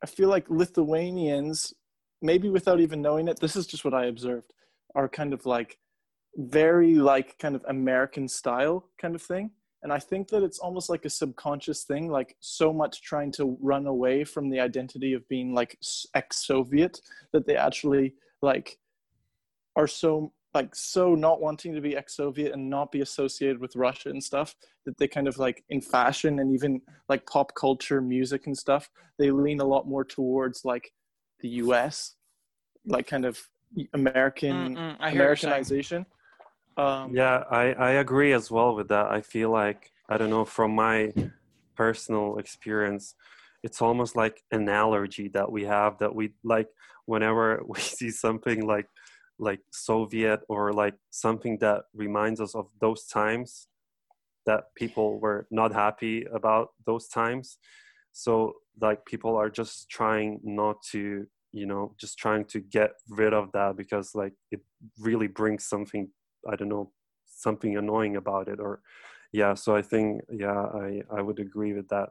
I 0.01 0.07
feel 0.07 0.29
like 0.29 0.49
Lithuanians, 0.49 1.75
maybe 2.23 2.49
without 2.49 2.79
even 2.79 3.03
knowing 3.03 3.27
it, 3.27 3.41
this 3.41 3.57
is 3.57 3.67
just 3.67 3.85
what 3.85 3.95
I 3.95 4.07
observed 4.07 4.55
are 4.95 5.09
kind 5.09 5.33
of 5.33 5.45
like 5.45 5.79
very 6.37 6.95
like 6.95 7.37
kind 7.39 7.57
of 7.57 7.65
American 7.67 8.29
style 8.29 8.89
kind 8.97 9.17
of 9.17 9.23
thing. 9.23 9.51
And 9.83 9.93
I 9.93 9.99
think 9.99 10.29
that 10.29 10.45
it's 10.45 10.61
almost 10.61 10.89
like 10.89 11.05
a 11.05 11.11
subconscious 11.11 11.83
thing, 11.83 12.09
like 12.09 12.37
so 12.39 12.73
much 12.73 13.03
trying 13.03 13.33
to 13.33 13.59
run 13.61 13.87
away 13.87 14.23
from 14.23 14.51
the 14.51 14.61
identity 14.61 15.15
of 15.15 15.29
being 15.29 15.53
like 15.53 15.77
ex-Soviet 16.15 17.01
that 17.33 17.45
they 17.49 17.57
actually 17.57 18.15
like 18.41 18.79
are 19.75 19.89
so 19.89 20.33
like 20.55 20.75
so 20.75 21.15
not 21.15 21.41
wanting 21.41 21.75
to 21.75 21.81
be 21.81 21.97
ex-Soviet 21.97 22.53
and 22.53 22.69
not 22.69 22.93
be 22.93 23.01
associated 23.01 23.59
with 23.59 23.75
Russia 23.75 24.11
and 24.11 24.23
stuff 24.23 24.55
that 24.85 24.99
they 24.99 25.09
kind 25.09 25.27
of 25.27 25.39
like 25.39 25.65
in 25.71 25.81
fashion 25.81 26.39
and 26.39 26.53
even 26.53 26.81
like 27.09 27.27
pop 27.27 27.55
culture, 27.55 28.01
music 28.01 28.47
and 28.47 28.57
stuff, 28.57 28.91
they 29.19 29.31
lean 29.31 29.61
a 29.61 29.65
lot 29.65 29.89
more 29.89 30.05
towards 30.05 30.65
like 30.65 30.93
the 31.41 31.49
U.S. 31.49 32.15
like 32.87 33.07
kind 33.07 33.25
of 33.25 33.41
American 33.95 34.77
Americanization. 35.01 36.05
Um, 36.77 37.15
yeah, 37.15 37.45
I, 37.51 37.73
I 37.73 37.91
agree 37.93 38.33
as 38.33 38.51
well 38.51 38.75
with 38.75 38.89
that. 38.89 39.07
I 39.07 39.21
feel 39.21 39.51
like 39.51 39.91
I 40.09 40.19
don't 40.19 40.31
know 40.31 40.45
from 40.45 40.75
my 40.75 41.13
personal 41.75 42.39
experience, 42.39 43.15
it's 43.63 43.81
almost 43.81 44.17
like 44.17 44.43
an 44.51 44.69
allergy 44.69 45.29
that 45.29 45.51
we 45.51 45.65
have 45.65 45.99
that 45.99 46.15
we 46.15 46.33
like 46.45 46.69
whenever 47.07 47.63
we 47.67 47.81
see 47.81 48.11
something 48.11 48.67
like 48.67 48.87
like 49.39 49.61
Soviet 49.73 50.41
or 50.49 50.73
like 50.73 50.95
something 51.11 51.59
that 51.59 51.85
reminds 51.95 52.41
us 52.41 52.55
of 52.55 52.69
those 52.81 53.07
times 53.07 53.69
that 54.47 54.75
people 54.77 55.21
were 55.21 55.47
not 55.51 55.73
happy 55.73 56.25
about 56.33 56.71
those 56.87 57.09
times. 57.09 57.59
So 58.13 58.55
like 58.81 59.05
people 59.07 59.37
are 59.37 59.51
just 59.51 59.89
trying 59.89 60.41
not 60.43 60.83
to 60.93 61.27
you 61.53 61.67
know 61.67 61.95
just 61.99 62.19
trying 62.19 62.45
to 62.47 62.61
get 62.61 62.93
rid 63.09 63.33
of 63.33 63.53
that 63.53 63.77
because 63.77 64.15
like 64.15 64.33
it 64.51 64.61
really 64.99 65.27
brings 65.27 65.65
something 65.65 66.09
i 66.51 66.57
don't 66.57 66.69
know 66.69 66.91
something 67.27 67.77
annoying 67.77 68.17
about 68.17 68.49
it 68.49 68.59
or 68.59 68.81
yeah 69.33 69.55
so 69.55 69.77
i 69.77 69.83
think 69.83 70.23
yeah 70.31 70.63
i 70.75 71.03
i 71.17 71.21
would 71.21 71.39
agree 71.39 71.73
with 71.73 71.89
that. 71.89 72.11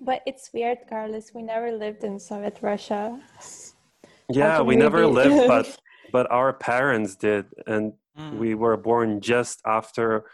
But 0.00 0.22
it's 0.26 0.50
weird 0.52 0.78
carlos. 0.88 1.30
We 1.34 1.42
never 1.42 1.70
lived 1.70 2.02
in 2.02 2.18
soviet 2.18 2.58
russia 2.62 3.20
yeah 4.32 4.60
we 4.60 4.76
never 4.76 5.06
lived 5.06 5.48
but 5.48 5.78
but 6.12 6.30
our 6.30 6.52
parents 6.52 7.16
did 7.16 7.46
and 7.66 7.92
mm. 8.18 8.38
we 8.38 8.54
were 8.54 8.76
born 8.76 9.20
just 9.20 9.60
after 9.66 10.24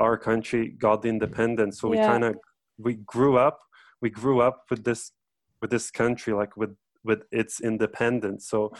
our 0.00 0.16
country 0.16 0.68
got 0.68 1.02
the 1.02 1.08
independence 1.08 1.80
so 1.80 1.88
we 1.88 1.96
yeah. 1.96 2.06
kind 2.06 2.24
of 2.24 2.36
we 2.78 2.94
grew 2.94 3.36
up 3.38 3.60
we 4.02 4.10
grew 4.10 4.40
up 4.40 4.64
with 4.70 4.84
this 4.84 5.12
with 5.60 5.70
this 5.70 5.90
country 5.90 6.32
like 6.32 6.56
with 6.56 6.74
with 7.04 7.22
its 7.30 7.60
independence 7.60 8.48
so 8.48 8.72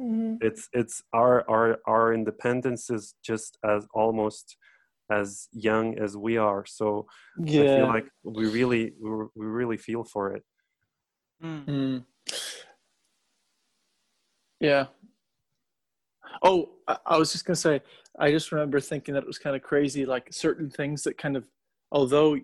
mm-hmm. 0.00 0.34
it's 0.40 0.68
it's 0.72 1.02
our 1.12 1.48
our 1.48 1.78
our 1.86 2.12
independence 2.12 2.90
is 2.90 3.14
just 3.22 3.58
as 3.64 3.86
almost 3.94 4.56
as 5.10 5.48
young 5.52 5.96
as 5.98 6.16
we 6.16 6.36
are 6.36 6.64
so 6.66 7.06
yeah. 7.38 7.62
i 7.62 7.66
feel 7.66 7.86
like 7.86 8.08
we 8.24 8.46
really 8.46 8.92
we 9.00 9.46
really 9.46 9.76
feel 9.76 10.02
for 10.02 10.32
it 10.32 10.42
mm. 11.42 12.04
Yeah. 14.60 14.86
Oh 16.42 16.70
I, 16.86 16.96
I 17.06 17.18
was 17.18 17.32
just 17.32 17.44
gonna 17.44 17.56
say 17.56 17.80
i 18.18 18.30
just 18.30 18.50
remember 18.50 18.80
thinking 18.80 19.14
that 19.14 19.22
it 19.22 19.26
was 19.26 19.38
kind 19.38 19.54
of 19.54 19.62
crazy 19.62 20.06
like 20.06 20.28
certain 20.30 20.70
things 20.70 21.02
that 21.02 21.18
kind 21.18 21.36
of 21.36 21.46
although 21.92 22.34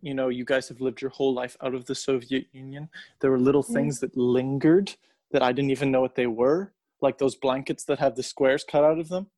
you 0.00 0.14
know 0.14 0.28
you 0.28 0.44
guys 0.44 0.68
have 0.68 0.80
lived 0.80 1.00
your 1.00 1.10
whole 1.10 1.32
life 1.32 1.56
out 1.62 1.74
of 1.74 1.86
the 1.86 1.94
soviet 1.94 2.46
union 2.52 2.88
there 3.20 3.30
were 3.30 3.38
little 3.38 3.62
mm. 3.62 3.72
things 3.72 4.00
that 4.00 4.14
lingered 4.16 4.94
that 5.30 5.42
i 5.42 5.50
didn't 5.50 5.70
even 5.70 5.90
know 5.90 6.00
what 6.00 6.14
they 6.14 6.26
were 6.26 6.74
like 7.04 7.18
those 7.18 7.36
blankets 7.36 7.84
that 7.84 8.00
have 8.00 8.16
the 8.16 8.22
squares 8.22 8.64
cut 8.64 8.82
out 8.82 8.98
of 8.98 9.08
them. 9.08 9.28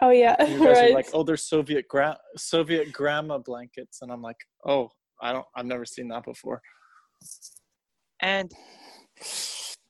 Oh 0.00 0.10
yeah. 0.10 0.36
And 0.38 0.52
you 0.52 0.58
guys 0.58 0.76
right. 0.76 0.90
are 0.90 0.94
like 0.94 1.08
oh 1.12 1.24
they're 1.24 1.36
soviet 1.36 1.88
gra- 1.88 2.18
soviet 2.36 2.92
grandma 2.92 3.38
blankets. 3.38 4.02
And 4.02 4.12
i'm 4.12 4.22
like 4.22 4.36
oh 4.64 4.90
i 5.20 5.32
don't 5.32 5.46
i've 5.56 5.66
never 5.66 5.84
seen 5.84 6.06
that 6.08 6.24
before. 6.24 6.60
And 8.20 8.52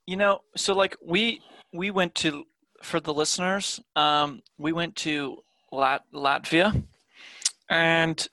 you 0.07 0.17
know 0.17 0.39
so 0.57 0.73
like 0.73 0.97
we 1.05 1.41
we 1.77 1.91
went 1.91 2.15
to 2.15 2.45
for 2.83 3.01
the 3.01 3.13
listeners 3.13 3.81
um 3.97 4.43
we 4.59 4.73
went 4.73 4.97
to 4.97 5.39
Lat- 5.73 6.05
latvia. 6.13 6.85
And 7.69 8.29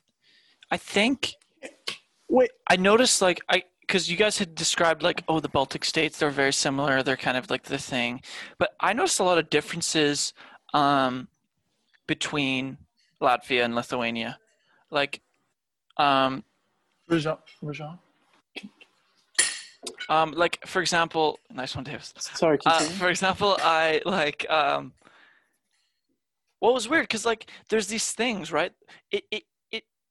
i 0.72 0.78
think 0.78 1.36
Wait, 2.34 2.50
I 2.68 2.78
noticed 2.78 3.22
like 3.22 3.42
I 3.48 3.64
because 3.82 4.10
you 4.10 4.18
guys 4.18 4.40
had 4.40 4.56
described 4.56 5.04
like 5.04 5.24
oh 5.28 5.40
the 5.40 5.50
Baltic 5.50 5.86
states 5.86 6.18
they're 6.18 6.32
very 6.32 6.52
similar 6.52 7.04
they're 7.04 7.16
kind 7.16 7.38
of 7.38 7.50
like 7.52 7.64
the 7.64 7.78
thing, 7.78 8.24
but 8.58 8.72
I 8.80 8.94
noticed 8.94 9.20
a 9.20 9.24
lot 9.24 9.38
of 9.38 9.52
differences 9.52 10.34
um, 10.74 11.28
between 12.08 12.78
Latvia 13.22 13.64
and 13.64 13.76
Lithuania, 13.76 14.40
like 14.90 15.22
um, 15.98 16.44
Rajan, 17.08 17.38
Rajan. 17.64 18.00
Um, 20.10 20.32
like 20.32 20.60
for 20.66 20.82
example, 20.82 21.40
nice 21.52 21.76
one, 21.76 21.84
Dave. 21.84 22.04
Sorry. 22.18 22.58
Uh, 22.66 22.80
for 22.80 23.10
example, 23.10 23.58
I 23.62 24.02
like 24.06 24.50
um, 24.50 24.94
what 26.60 26.74
was 26.74 26.90
weird 26.90 27.04
because 27.04 27.26
like 27.26 27.50
there's 27.70 27.88
these 27.88 28.12
things, 28.12 28.52
right? 28.52 28.72
It, 29.12 29.24
it 29.32 29.44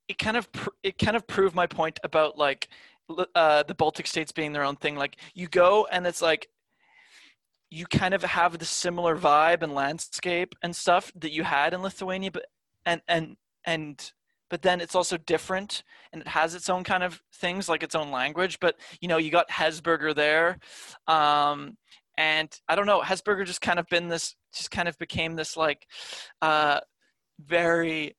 it 0.08 0.18
kind 0.18 0.36
of 0.36 0.50
pr- 0.52 0.70
it 0.82 0.98
kind 0.98 1.16
of 1.16 1.26
proved 1.26 1.54
my 1.54 1.66
point 1.66 1.98
about 2.04 2.36
like 2.36 2.68
uh, 3.34 3.62
the 3.62 3.74
Baltic 3.74 4.06
states 4.06 4.32
being 4.32 4.52
their 4.52 4.64
own 4.64 4.76
thing. 4.76 4.96
Like 4.96 5.16
you 5.34 5.48
go 5.48 5.86
and 5.90 6.06
it's 6.06 6.22
like 6.22 6.48
you 7.70 7.86
kind 7.86 8.12
of 8.12 8.22
have 8.22 8.58
the 8.58 8.64
similar 8.64 9.16
vibe 9.16 9.62
and 9.62 9.74
landscape 9.74 10.54
and 10.62 10.76
stuff 10.76 11.10
that 11.16 11.32
you 11.32 11.44
had 11.44 11.72
in 11.72 11.82
Lithuania, 11.82 12.30
but 12.30 12.46
and 12.84 13.00
and 13.08 13.36
and 13.64 14.12
but 14.52 14.60
then 14.60 14.82
it's 14.82 14.94
also 14.94 15.16
different 15.16 15.82
and 16.12 16.20
it 16.20 16.28
has 16.28 16.54
its 16.54 16.68
own 16.68 16.84
kind 16.84 17.02
of 17.02 17.22
things 17.36 17.70
like 17.70 17.82
its 17.82 17.94
own 17.94 18.10
language. 18.10 18.60
But 18.60 18.76
you 19.00 19.08
know, 19.08 19.16
you 19.16 19.30
got 19.30 19.48
Hesburger 19.48 20.14
there, 20.14 20.58
um, 21.08 21.78
and 22.18 22.54
I 22.68 22.76
don't 22.76 22.84
know, 22.84 23.00
Hesburger 23.00 23.46
just 23.46 23.62
kind 23.62 23.78
of 23.78 23.86
been 23.88 24.08
this, 24.08 24.36
just 24.54 24.70
kind 24.70 24.88
of 24.88 24.98
became 24.98 25.36
this 25.36 25.56
like 25.56 25.86
uh, 26.42 26.80
very 27.40 28.14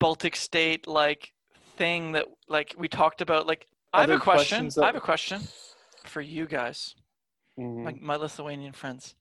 Baltic 0.00 0.34
state 0.34 0.86
like 0.86 1.30
thing 1.76 2.12
that 2.12 2.24
like 2.48 2.74
we 2.78 2.88
talked 2.88 3.20
about. 3.20 3.46
Like 3.46 3.66
I 3.92 4.00
have 4.00 4.10
a 4.10 4.18
question. 4.18 4.70
That... 4.70 4.82
I 4.82 4.86
have 4.86 4.96
a 4.96 5.00
question 5.00 5.42
for 6.04 6.22
you 6.22 6.46
guys, 6.46 6.94
mm-hmm. 7.58 7.84
like 7.84 8.00
my 8.00 8.16
Lithuanian 8.16 8.72
friends. 8.72 9.14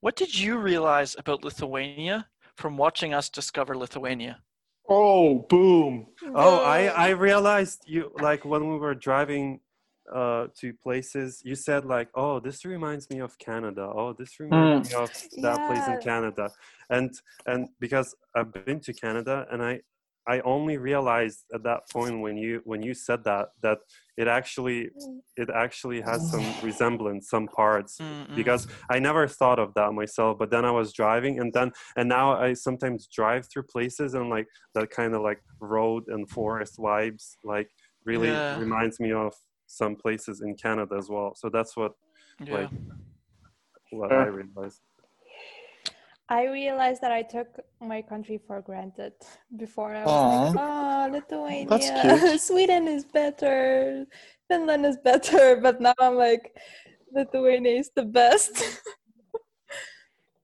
What 0.00 0.16
did 0.16 0.38
you 0.38 0.56
realize 0.56 1.14
about 1.18 1.44
Lithuania 1.44 2.26
from 2.56 2.78
watching 2.78 3.12
us 3.12 3.28
discover 3.28 3.76
Lithuania? 3.76 4.40
Oh, 4.92 5.46
boom! 5.48 6.08
Oh, 6.34 6.64
I 6.64 6.86
I 6.86 7.10
realized 7.10 7.84
you 7.86 8.10
like 8.20 8.44
when 8.44 8.68
we 8.68 8.76
were 8.76 8.96
driving 8.96 9.60
uh, 10.12 10.48
to 10.58 10.72
places, 10.74 11.40
you 11.44 11.54
said 11.54 11.84
like, 11.84 12.08
"Oh, 12.16 12.40
this 12.40 12.64
reminds 12.64 13.08
me 13.08 13.20
of 13.20 13.38
Canada. 13.38 13.82
Oh, 13.82 14.12
this 14.12 14.40
reminds 14.40 14.88
mm. 14.88 14.92
me 14.92 15.02
of 15.04 15.12
that 15.42 15.58
yeah. 15.60 15.68
place 15.68 15.86
in 15.86 16.00
Canada," 16.00 16.50
and 16.90 17.14
and 17.46 17.68
because 17.78 18.16
I've 18.34 18.52
been 18.52 18.80
to 18.80 18.92
Canada, 18.92 19.46
and 19.52 19.62
I 19.62 19.82
I 20.30 20.38
only 20.54 20.76
realized 20.76 21.40
at 21.52 21.64
that 21.64 21.80
point 21.90 22.20
when 22.20 22.36
you 22.36 22.60
when 22.64 22.82
you 22.82 22.94
said 22.94 23.24
that 23.24 23.48
that 23.64 23.78
it 24.16 24.28
actually 24.28 24.90
it 25.36 25.48
actually 25.64 26.00
has 26.02 26.30
some 26.30 26.46
resemblance, 26.62 27.28
some 27.28 27.48
parts, 27.48 27.98
mm 27.98 28.36
because 28.36 28.68
I 28.94 29.00
never 29.00 29.26
thought 29.26 29.58
of 29.58 29.74
that 29.74 29.90
myself. 29.92 30.38
But 30.38 30.50
then 30.50 30.64
I 30.64 30.70
was 30.70 30.92
driving, 30.92 31.40
and 31.40 31.52
then 31.52 31.72
and 31.96 32.08
now 32.08 32.26
I 32.46 32.54
sometimes 32.54 33.08
drive 33.20 33.42
through 33.50 33.64
places 33.64 34.14
and 34.14 34.30
like 34.30 34.46
that 34.76 34.90
kind 34.90 35.12
of 35.16 35.22
like 35.22 35.40
road 35.60 36.04
and 36.06 36.30
forest 36.30 36.74
vibes, 36.78 37.24
like 37.42 37.68
really 38.04 38.28
yeah. 38.28 38.56
reminds 38.64 39.00
me 39.00 39.10
of 39.12 39.32
some 39.66 39.96
places 39.96 40.42
in 40.42 40.54
Canada 40.54 40.94
as 40.96 41.08
well. 41.08 41.32
So 41.34 41.48
that's 41.48 41.76
what 41.76 41.92
yeah. 42.44 42.54
like 42.58 42.70
what 43.90 44.12
I 44.12 44.26
realized. 44.26 44.80
I 46.30 46.46
realized 46.46 47.00
that 47.02 47.10
I 47.10 47.22
took 47.22 47.58
my 47.80 48.00
country 48.00 48.38
for 48.46 48.62
granted 48.62 49.14
before. 49.56 49.92
I 49.92 50.04
was 50.04 50.54
like, 50.54 50.62
oh, 50.62 51.08
Lithuania, 51.10 52.20
cute. 52.20 52.40
Sweden 52.48 52.86
is 52.86 53.04
better, 53.04 54.06
Finland 54.46 54.86
is 54.86 54.96
better, 55.02 55.56
but 55.62 55.80
now 55.80 55.94
I'm 55.98 56.14
like, 56.14 56.56
Lithuania 57.12 57.80
is 57.80 57.90
the 57.96 58.04
best. 58.04 58.80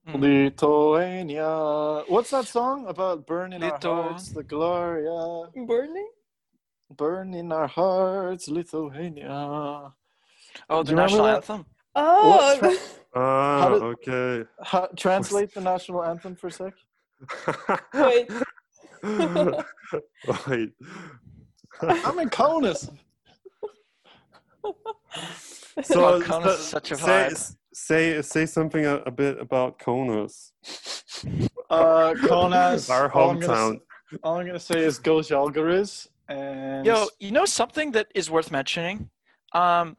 Mm. 0.07 0.19
Lithuania. 0.19 2.03
What's 2.07 2.31
that 2.31 2.47
song 2.47 2.87
about 2.87 3.25
burning 3.25 3.63
our 3.63 3.79
hearts, 3.81 4.29
the 4.29 4.43
Gloria? 4.43 5.51
Burning? 5.65 6.09
Burn 6.95 7.33
in 7.33 7.51
our 7.51 7.67
hearts, 7.67 8.49
Lithuania. 8.49 9.93
Oh, 10.69 10.83
the 10.83 10.91
you 10.91 10.97
remember 10.97 11.01
national 11.01 11.23
that? 11.25 11.35
anthem. 11.35 11.65
Oh, 11.95 12.77
What 13.17 13.23
Ah, 13.25 13.69
did- 13.69 13.83
okay. 13.83 14.49
Ha- 14.61 14.87
translate 14.95 15.53
the 15.53 15.61
national 15.61 16.03
anthem 16.03 16.35
for 16.35 16.47
a 16.47 16.51
sec. 16.51 16.73
wait. 17.93 18.29
Wait. 20.47 20.71
I'm 21.81 22.19
in 22.19 22.29
Kaunas. 22.29 22.89
Oh, 25.91 26.19
Kaunas 26.23 26.55
is 26.55 26.59
such 26.65 26.91
a 26.91 26.95
say, 26.95 27.03
vibe. 27.29 27.55
say 27.73 28.21
say 28.23 28.45
something 28.47 28.85
a, 28.85 28.95
a 29.05 29.11
bit 29.11 29.39
about 29.39 29.77
Kaunas. 29.79 30.51
Uh, 31.69 32.13
Kaunas. 32.17 32.89
our 32.89 33.11
all 33.11 33.29
I'm 33.31 33.39
gonna 33.39 33.53
hometown. 33.53 33.81
All 34.23 34.37
I'm 34.39 34.47
gonna 34.47 34.59
say 34.59 34.79
is 34.83 34.97
go 34.97 35.17
Žalgiris 35.19 36.07
and 36.27 36.85
Yo, 36.85 37.07
you 37.19 37.31
know 37.31 37.45
something 37.45 37.91
that 37.91 38.07
is 38.15 38.29
worth 38.31 38.49
mentioning? 38.51 39.09
Um, 39.53 39.95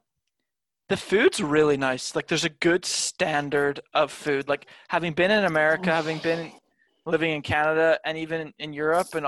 the 0.88 0.96
food's 0.96 1.40
really 1.42 1.76
nice. 1.76 2.16
Like, 2.16 2.28
there's 2.28 2.44
a 2.44 2.50
good 2.50 2.84
standard 2.84 3.80
of 3.94 4.10
food. 4.10 4.48
Like, 4.48 4.66
having 4.88 5.12
been 5.12 5.30
in 5.30 5.44
America, 5.44 5.90
having 5.90 6.18
been 6.18 6.52
living 7.06 7.32
in 7.32 7.42
Canada, 7.42 7.98
and 8.04 8.16
even 8.18 8.52
in 8.58 8.72
Europe, 8.72 9.14
and 9.14 9.26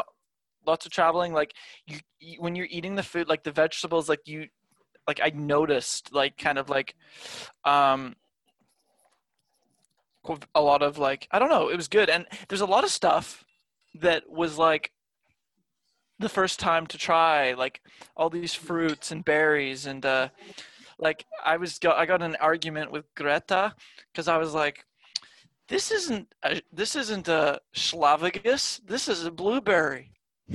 lots 0.66 0.86
of 0.86 0.92
traveling, 0.92 1.32
like, 1.32 1.54
you, 1.86 1.98
you 2.18 2.40
when 2.40 2.56
you're 2.56 2.68
eating 2.70 2.94
the 2.94 3.02
food, 3.02 3.28
like 3.28 3.44
the 3.44 3.52
vegetables, 3.52 4.08
like 4.08 4.26
you, 4.26 4.46
like 5.06 5.20
I 5.22 5.30
noticed, 5.34 6.14
like, 6.14 6.36
kind 6.38 6.58
of 6.58 6.68
like, 6.70 6.94
um, 7.64 8.16
a 10.54 10.60
lot 10.60 10.82
of 10.82 10.98
like, 10.98 11.26
I 11.30 11.38
don't 11.38 11.48
know, 11.48 11.68
it 11.68 11.76
was 11.76 11.88
good, 11.88 12.10
and 12.10 12.26
there's 12.48 12.60
a 12.60 12.66
lot 12.66 12.84
of 12.84 12.90
stuff 12.90 13.44
that 14.00 14.30
was 14.30 14.58
like 14.58 14.92
the 16.18 16.28
first 16.28 16.60
time 16.60 16.86
to 16.86 16.98
try 16.98 17.54
like 17.54 17.80
all 18.16 18.30
these 18.30 18.54
fruits 18.54 19.10
and 19.10 19.24
berries 19.24 19.86
and 19.86 20.04
uh 20.04 20.28
like 21.00 21.24
i 21.44 21.56
was 21.56 21.78
got 21.78 21.96
i 21.96 22.06
got 22.06 22.22
an 22.22 22.36
argument 22.36 22.90
with 22.90 23.04
greta 23.14 23.74
because 24.12 24.28
i 24.28 24.36
was 24.36 24.54
like 24.54 24.84
this 25.68 25.90
isn't 25.90 26.32
a, 26.44 26.60
this 26.72 26.96
isn't 26.96 27.28
a 27.28 27.60
schlavagus 27.74 28.80
this 28.86 29.08
is 29.08 29.24
a 29.24 29.30
blueberry 29.30 30.12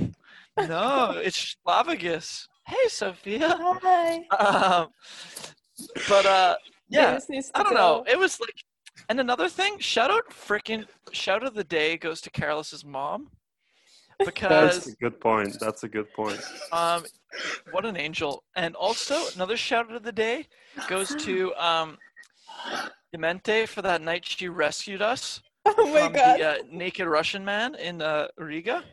no 0.58 1.12
it's 1.16 1.56
schlavagus 1.66 2.46
hey 2.66 2.88
sophia 2.88 3.56
Hi. 3.82 4.16
um, 4.38 4.88
but 6.08 6.26
uh 6.26 6.56
yeah 6.88 7.06
Dennis 7.06 7.28
needs 7.28 7.50
to 7.50 7.58
I 7.58 7.62
don't 7.62 7.74
go. 7.74 7.78
know. 7.78 8.04
It 8.08 8.18
was 8.18 8.38
like, 8.40 8.64
and 9.08 9.20
another 9.20 9.48
thing, 9.48 9.78
shout 9.78 10.10
out 10.10 10.30
freaking 10.30 10.86
shout 11.12 11.42
of 11.42 11.54
the 11.54 11.64
day 11.64 11.96
goes 11.96 12.20
to 12.22 12.30
Karolis's 12.30 12.84
mom 12.84 13.30
That's 14.24 14.86
a 14.86 14.92
good 14.96 15.20
point. 15.20 15.56
That's 15.60 15.82
a 15.84 15.88
good 15.88 16.12
point. 16.14 16.40
um, 16.72 17.04
what 17.70 17.84
an 17.84 17.96
angel. 17.96 18.42
And 18.56 18.74
also 18.74 19.18
another 19.34 19.56
shout 19.56 19.90
out 19.90 19.96
of 19.96 20.02
the 20.02 20.12
day 20.12 20.46
goes 20.88 21.14
to 21.16 21.54
um, 21.56 21.98
Demente 23.14 23.66
for 23.66 23.82
that 23.82 24.00
night 24.02 24.24
she 24.26 24.48
rescued 24.48 25.02
us 25.02 25.40
Oh 25.66 25.92
my 25.92 26.00
from 26.04 26.12
god. 26.14 26.38
the 26.40 26.48
uh, 26.48 26.56
naked 26.70 27.06
Russian 27.06 27.44
man 27.44 27.74
in 27.74 28.00
uh, 28.02 28.28
Riga. 28.38 28.84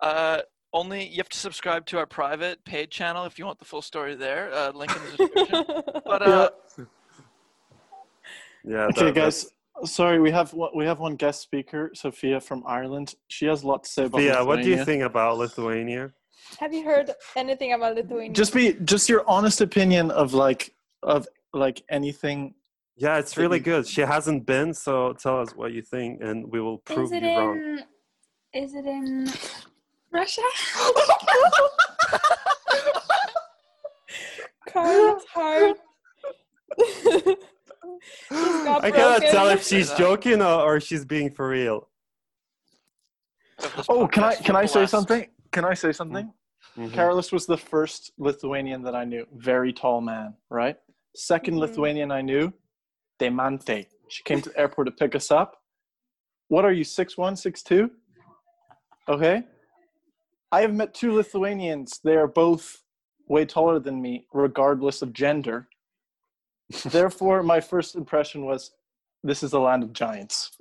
Uh, 0.00 0.38
only 0.72 1.06
you 1.06 1.16
have 1.18 1.28
to 1.28 1.38
subscribe 1.38 1.84
to 1.86 1.98
our 1.98 2.06
private 2.06 2.64
paid 2.64 2.90
channel 2.90 3.24
if 3.24 3.38
you 3.38 3.44
want 3.44 3.58
the 3.58 3.64
full 3.64 3.82
story 3.82 4.14
there. 4.14 4.52
Uh, 4.52 4.70
link 4.72 4.90
in 4.96 5.02
the 5.02 5.16
description. 5.16 5.64
But 6.04 6.22
Yeah. 6.22 6.28
uh, 6.28 6.48
Yeah. 8.64 8.86
Okay, 8.86 9.04
that- 9.06 9.14
guys. 9.14 9.46
Sorry, 9.84 10.20
we 10.20 10.30
have 10.30 10.54
we 10.74 10.84
have 10.84 10.98
one 11.00 11.16
guest 11.16 11.40
speaker, 11.42 11.90
Sophia 11.94 12.40
from 12.40 12.62
Ireland. 12.66 13.14
She 13.28 13.46
has 13.46 13.62
a 13.62 13.66
lot 13.66 13.84
to 13.84 13.90
say 13.90 14.04
about. 14.04 14.22
Yeah. 14.22 14.42
What 14.42 14.62
do 14.62 14.68
you 14.68 14.84
think 14.84 15.02
about 15.02 15.38
Lithuania? 15.38 16.12
Have 16.58 16.72
you 16.72 16.84
heard 16.84 17.10
anything 17.36 17.72
about 17.72 17.94
Lithuania? 17.94 18.32
Just 18.32 18.52
be 18.54 18.74
just 18.84 19.08
your 19.08 19.24
honest 19.28 19.60
opinion 19.60 20.10
of 20.10 20.34
like 20.34 20.74
of 21.02 21.28
like 21.52 21.82
anything. 21.88 22.54
Yeah, 22.96 23.18
it's 23.18 23.36
really 23.36 23.58
you- 23.58 23.64
good. 23.64 23.86
She 23.86 24.02
hasn't 24.02 24.44
been, 24.46 24.74
so 24.74 25.12
tell 25.14 25.40
us 25.40 25.50
what 25.54 25.72
you 25.72 25.82
think, 25.82 26.20
and 26.22 26.50
we 26.50 26.60
will 26.60 26.78
prove 26.78 27.06
Is 27.06 27.12
it 27.12 27.22
you 27.22 27.38
wrong. 27.38 27.80
Is 28.52 28.74
it 28.74 28.84
in 28.84 29.28
Russia? 30.12 30.42
Carl's 34.68 35.24
heart. 35.32 35.78
Just 38.30 38.64
got 38.64 38.84
I 38.84 38.90
cannot 38.90 39.22
tell 39.22 39.48
if 39.48 39.66
she's 39.66 39.90
joking 39.92 40.40
or, 40.42 40.60
or 40.62 40.80
she's 40.80 41.04
being 41.04 41.30
for 41.30 41.48
real. 41.48 41.88
Oh, 43.88 44.06
can 44.06 44.24
I 44.24 44.34
can 44.36 44.56
I 44.56 44.66
say 44.66 44.82
ask- 44.82 44.90
something? 44.90 45.26
Can 45.52 45.64
I 45.64 45.74
say 45.74 45.92
something? 45.92 46.32
Mhm. 46.78 46.90
Karolis 46.92 47.32
was 47.32 47.46
the 47.46 47.56
first 47.58 48.12
Lithuanian 48.18 48.82
that 48.82 48.94
I 48.94 49.04
knew. 49.04 49.26
Very 49.36 49.72
tall 49.72 50.00
man, 50.00 50.34
right? 50.50 50.76
2nd 51.16 51.54
Mhm. 51.54 51.58
Lithuanian 51.58 52.10
I 52.12 52.22
knew, 52.22 52.52
Demante. 53.18 53.86
She 54.08 54.22
came 54.22 54.40
to 54.42 54.50
the 54.50 54.58
airport 54.58 54.86
to 54.86 54.92
pick 54.92 55.14
us 55.14 55.30
up. 55.30 55.62
What 56.48 56.64
are 56.64 56.72
you, 56.72 56.84
6'1, 56.84 57.36
6'2? 57.36 57.90
Okay. 59.08 59.42
I 60.52 60.60
have 60.62 60.72
met 60.74 60.94
two 60.94 61.12
Lithuanians. 61.12 62.00
They 62.02 62.16
are 62.16 62.26
both 62.26 62.82
way 63.28 63.44
taller 63.44 63.78
than 63.78 64.00
me, 64.00 64.26
regardless 64.32 65.02
of 65.02 65.12
gender. 65.12 65.68
Therefore, 66.84 67.42
my 67.42 67.60
first 67.60 67.94
impression 67.96 68.44
was 68.44 68.72
this 69.24 69.42
is 69.42 69.52
a 69.52 69.58
land 69.58 69.82
of 69.82 69.92
giants. 69.92 70.50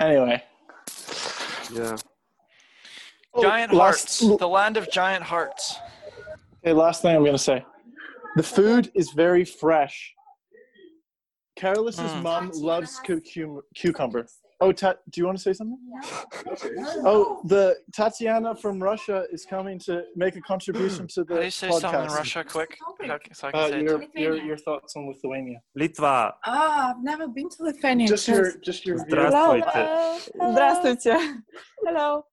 Anyway. 0.00 0.42
Yeah. 1.72 1.96
Giant 3.40 3.72
Oh, 3.72 3.78
hearts, 3.78 4.22
last- 4.22 4.38
the 4.38 4.48
land 4.48 4.76
of 4.76 4.90
giant 4.90 5.22
hearts. 5.22 5.76
Okay, 6.64 6.72
last 6.72 7.00
thing 7.02 7.16
I'm 7.16 7.24
gonna 7.24 7.38
say. 7.38 7.64
The 8.36 8.42
food 8.42 8.90
is 8.94 9.10
very 9.12 9.44
fresh. 9.44 10.12
Karolis's 11.58 12.00
Mm. 12.00 12.22
mom 12.22 12.50
loves 12.54 12.98
cucum- 13.00 13.62
cucumber. 13.74 14.26
Oh, 14.63 14.73
Ta- 14.73 14.95
do 15.09 15.21
you 15.21 15.25
want 15.25 15.37
to 15.37 15.41
say 15.41 15.53
something? 15.53 15.79
Oh, 17.05 17.41
the 17.45 17.77
Tatiana 17.93 18.53
from 18.55 18.83
Russia 18.83 19.25
is 19.31 19.45
coming 19.45 19.79
to 19.87 20.03
make 20.17 20.35
a 20.35 20.41
contribution 20.41 21.07
to 21.15 21.23
the 21.23 21.33
How 21.33 21.39
do 21.39 21.45
you 21.45 21.51
say 21.51 21.69
podcast. 21.69 21.79
something 21.81 22.01
in 22.01 22.07
Russia 22.21 22.43
quick? 22.43 22.77
How- 23.07 23.17
So 23.31 23.47
I 23.47 23.51
can 23.51 23.59
Uh, 23.61 23.69
say 23.69 23.79
it 23.79 23.83
your, 23.83 23.99
too. 23.99 24.07
your, 24.15 24.35
your 24.49 24.57
thoughts 24.57 24.95
on 24.97 25.07
Lithuania? 25.07 25.61
Litva. 25.79 26.33
Ah, 26.45 26.89
I've 26.91 27.01
never 27.03 27.27
been 27.29 27.47
to 27.49 27.63
Lithuania. 27.63 28.07
Just 28.07 28.27
your, 28.27 28.57
just 28.59 28.85
your 28.85 28.97
view. 29.05 29.15
Здравствуйте. 29.15 29.71
Hello. 29.71 30.19
Hello. 30.39 30.51
Здравствуйте. 30.53 31.17
Hello. 31.85 32.25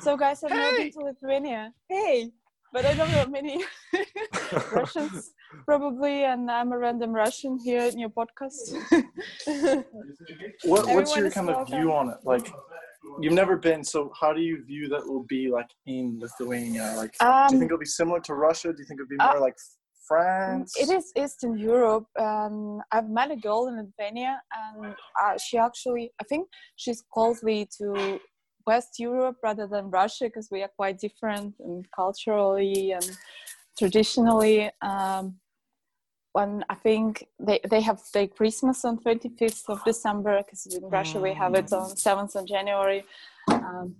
So, 0.00 0.16
guys, 0.16 0.42
I've 0.42 0.50
never 0.52 0.76
Hey. 0.76 0.84
been 0.84 0.92
to 0.92 1.00
Lithuania. 1.10 1.72
Hey, 1.90 2.30
but 2.72 2.86
I 2.86 2.94
don't 2.94 3.10
know 3.12 3.26
many 3.26 3.62
Russians 4.72 5.32
probably, 5.65 6.23
and 6.23 6.49
I'm 6.49 6.71
a 6.71 6.77
random 6.77 7.11
Russian 7.11 7.59
here 7.63 7.81
in 7.81 7.99
your 7.99 8.09
podcast. 8.09 8.73
What, 10.63 10.87
what's 10.87 11.15
your 11.15 11.29
kind 11.31 11.49
of 11.49 11.67
view 11.67 11.91
on 11.93 12.09
it? 12.09 12.17
Like, 12.23 12.51
you've 13.21 13.33
never 13.33 13.57
been, 13.57 13.83
so 13.83 14.11
how 14.19 14.33
do 14.33 14.41
you 14.41 14.63
view 14.63 14.87
that 14.89 15.05
will 15.05 15.25
be 15.27 15.49
like 15.49 15.69
in 15.85 16.19
Lithuania? 16.19 16.93
Like, 16.97 17.11
do 17.19 17.25
you 17.25 17.31
Um, 17.31 17.49
think 17.49 17.63
it'll 17.65 17.77
be 17.77 17.85
similar 17.85 18.19
to 18.21 18.33
Russia? 18.33 18.73
Do 18.73 18.79
you 18.79 18.85
think 18.85 18.99
it'll 18.99 19.09
be 19.09 19.19
uh, 19.19 19.33
more 19.33 19.41
like 19.41 19.55
France? 20.07 20.73
It 20.77 20.89
is 20.89 21.11
Eastern 21.15 21.57
Europe. 21.57 22.07
Um, 22.19 22.81
I've 22.91 23.09
met 23.09 23.31
a 23.31 23.35
girl 23.35 23.67
in 23.67 23.77
Lithuania, 23.77 24.41
and 24.61 24.95
uh, 25.21 25.37
she 25.37 25.57
actually, 25.57 26.11
I 26.21 26.23
think 26.25 26.47
she's 26.75 27.03
closely 27.13 27.67
to 27.77 28.19
West 28.67 28.99
Europe 28.99 29.37
rather 29.41 29.67
than 29.67 29.89
Russia 29.89 30.25
because 30.25 30.49
we 30.51 30.61
are 30.61 30.71
quite 30.75 30.99
different 30.99 31.55
and 31.59 31.85
culturally 31.95 32.91
and 32.91 33.17
traditionally. 33.79 34.69
Um, 34.81 35.39
when 36.33 36.63
I 36.69 36.75
think 36.75 37.25
they, 37.39 37.59
they 37.69 37.81
have 37.81 37.99
their 38.13 38.27
Christmas 38.27 38.85
on 38.85 38.99
25th 38.99 39.67
of 39.67 39.83
December 39.83 40.43
because 40.43 40.67
in 40.67 40.87
Russia 40.87 41.19
we 41.19 41.33
have 41.33 41.55
it 41.55 41.73
on 41.73 41.89
7th 41.91 42.35
of 42.35 42.45
January. 42.47 43.03
Um, 43.49 43.95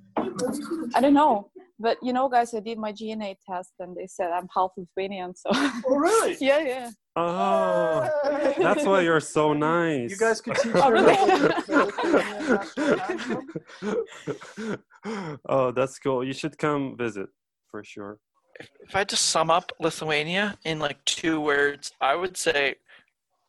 I 0.96 1.02
don't 1.02 1.16
know, 1.16 1.50
but 1.80 1.98
you 2.04 2.14
know, 2.14 2.30
guys, 2.30 2.54
I 2.54 2.60
did 2.60 2.78
my 2.78 2.94
DNA 2.94 3.36
test 3.50 3.72
and 3.80 3.98
they 3.98 4.06
said 4.06 4.30
I'm 4.32 4.48
half 4.56 4.72
Lithuanian, 4.78 5.36
so 5.36 5.50
Oh, 5.54 5.96
really? 5.96 6.38
yeah, 6.50 6.60
yeah. 6.60 6.90
Oh, 7.16 8.08
that's 8.60 8.86
why 8.86 9.02
you're 9.02 9.20
so 9.20 9.54
nice. 9.54 10.12
You 10.12 10.18
guys 10.18 10.40
could 10.40 10.56
teach 10.58 10.72
Oh, 10.76 10.92
really? 10.92 11.16
the 11.16 11.86
Lithuanian 11.86 12.52
national 12.52 13.42
anthem. 15.06 15.40
oh, 15.50 15.72
that's 15.72 15.98
cool. 15.98 16.24
You 16.24 16.34
should 16.34 16.58
come 16.60 16.96
visit 16.96 17.28
for 17.72 17.84
sure. 17.84 18.20
If 18.60 18.96
I 18.96 19.00
had 19.00 19.10
to 19.10 19.16
sum 19.16 19.50
up 19.50 19.72
Lithuania 19.80 20.58
in 20.66 20.80
like 20.80 21.04
two 21.06 21.40
words, 21.40 21.94
I 22.02 22.16
would 22.16 22.38
say 22.38 22.76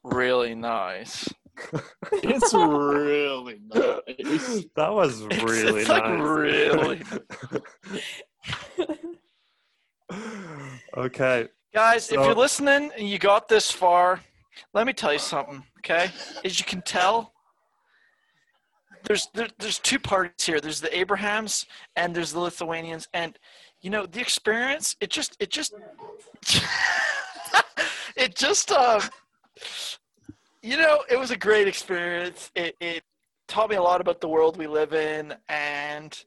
really 0.03 0.55
nice. 0.55 1.29
It's 2.13 2.55
really 2.55 3.61
nice. 3.69 4.65
that 4.77 4.93
was 4.93 5.23
really 5.23 5.83
it's, 5.83 5.89
nice. 5.89 6.01
like, 6.01 6.19
really 6.19 7.03
okay. 10.97 11.49
Guys, 11.75 12.11
if 12.11 12.15
you're 12.15 12.35
listening 12.35 12.91
and 12.97 13.09
you 13.09 13.19
got 13.19 13.49
this 13.49 13.71
far, 13.71 14.21
let 14.73 14.87
me 14.87 14.93
tell 14.93 15.13
you 15.13 15.19
something, 15.19 15.63
okay? 15.79 16.11
As 16.45 16.59
you 16.59 16.65
can 16.65 16.83
tell, 16.83 17.33
there's 19.05 19.29
there, 19.35 19.49
there's 19.59 19.79
two 19.79 19.99
parties 19.99 20.45
here. 20.45 20.61
There's 20.61 20.81
the 20.81 20.97
Abrahams 20.97 21.67
and 21.97 22.15
there's 22.15 22.33
the 22.33 22.41
Lithuanians, 22.41 23.09
and 23.15 23.39
you 23.83 23.91
know 23.91 24.07
the 24.07 24.21
experience. 24.21 24.97
It 25.01 25.11
just 25.11 25.37
it 25.41 25.51
just 25.51 25.75
it 28.17 28.35
just 28.35 28.73
uh, 28.73 29.01
you 30.63 30.77
know 30.77 31.05
it 31.11 31.19
was 31.19 31.31
a 31.31 31.37
great 31.37 31.69
experience. 31.69 32.51
It 32.55 32.77
it 32.81 33.03
taught 33.49 33.71
me 33.71 33.77
a 33.77 33.83
lot 33.83 34.01
about 34.01 34.21
the 34.21 34.29
world 34.29 34.57
we 34.57 34.67
live 34.67 34.93
in, 34.93 35.35
and 35.49 36.25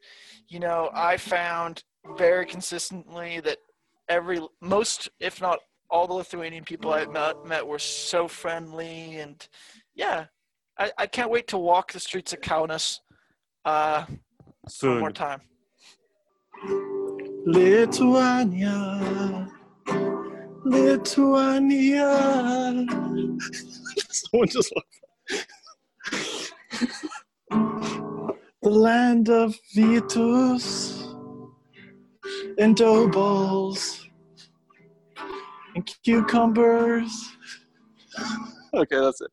you 0.47 0.59
know 0.59 0.89
I 0.93 1.17
found 1.17 1.83
very 2.17 2.45
consistently 2.45 3.39
that 3.41 3.57
every 4.09 4.41
most 4.61 5.09
if 5.19 5.41
not 5.41 5.59
all 5.89 6.07
the 6.07 6.13
lithuanian 6.13 6.63
people 6.63 6.91
i 6.91 7.05
met, 7.05 7.45
met 7.45 7.65
were 7.65 7.79
so 7.79 8.27
friendly 8.27 9.17
and 9.17 9.47
yeah 9.95 10.25
I, 10.77 10.91
I 10.97 11.07
can't 11.07 11.29
wait 11.29 11.47
to 11.49 11.57
walk 11.57 11.91
the 11.91 11.99
streets 11.99 12.33
of 12.33 12.41
kaunas 12.41 12.99
uh, 13.63 14.05
one 14.07 14.19
Soon. 14.67 14.99
more 14.99 15.11
time 15.11 15.41
Lithuania. 17.45 18.99
Lithuania. 20.63 22.07
Someone 24.09 24.47
just 24.47 24.73
The 28.61 28.69
land 28.69 29.29
of 29.29 29.55
Vitus 29.75 31.05
and 32.57 32.75
dough 32.77 33.07
balls 33.09 34.07
and 35.75 35.85
cucumbers. 36.03 37.11
Okay, 38.73 38.99
that's 38.99 39.21
it. 39.21 39.31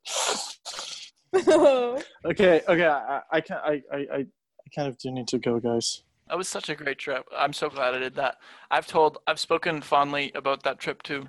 Okay, 2.24 2.60
okay, 2.68 2.86
I, 2.86 3.20
I 3.30 3.40
can 3.40 3.56
I, 3.58 3.82
I, 3.92 3.96
I 3.96 4.18
I 4.18 4.26
kind 4.74 4.88
of 4.88 4.98
do 4.98 5.10
need 5.12 5.28
to 5.28 5.38
go, 5.38 5.60
guys. 5.60 6.02
That 6.30 6.38
was 6.38 6.46
such 6.48 6.68
a 6.68 6.76
great 6.76 6.96
trip. 6.98 7.24
I'm 7.36 7.52
so 7.52 7.68
glad 7.68 7.92
i 7.92 7.98
did 7.98 8.14
that. 8.14 8.36
I've 8.70 8.86
told 8.86 9.18
i've 9.26 9.40
spoken 9.40 9.82
fondly 9.82 10.30
about 10.36 10.62
that 10.62 10.78
trip 10.78 11.02
to 11.02 11.24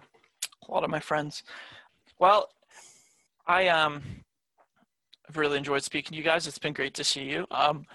a 0.67 0.71
lot 0.71 0.83
of 0.83 0.91
my 0.91 0.99
friends. 0.99 1.41
Well 2.19 2.49
i 3.47 3.67
um 3.67 4.03
i've 5.27 5.37
really 5.37 5.57
enjoyed 5.57 5.83
speaking 5.83 6.11
to 6.11 6.17
you 6.17 6.23
guys. 6.23 6.45
It's 6.45 6.59
been 6.59 6.73
great 6.73 6.93
to 6.93 7.03
see 7.03 7.23
you. 7.23 7.47
Um 7.49 7.85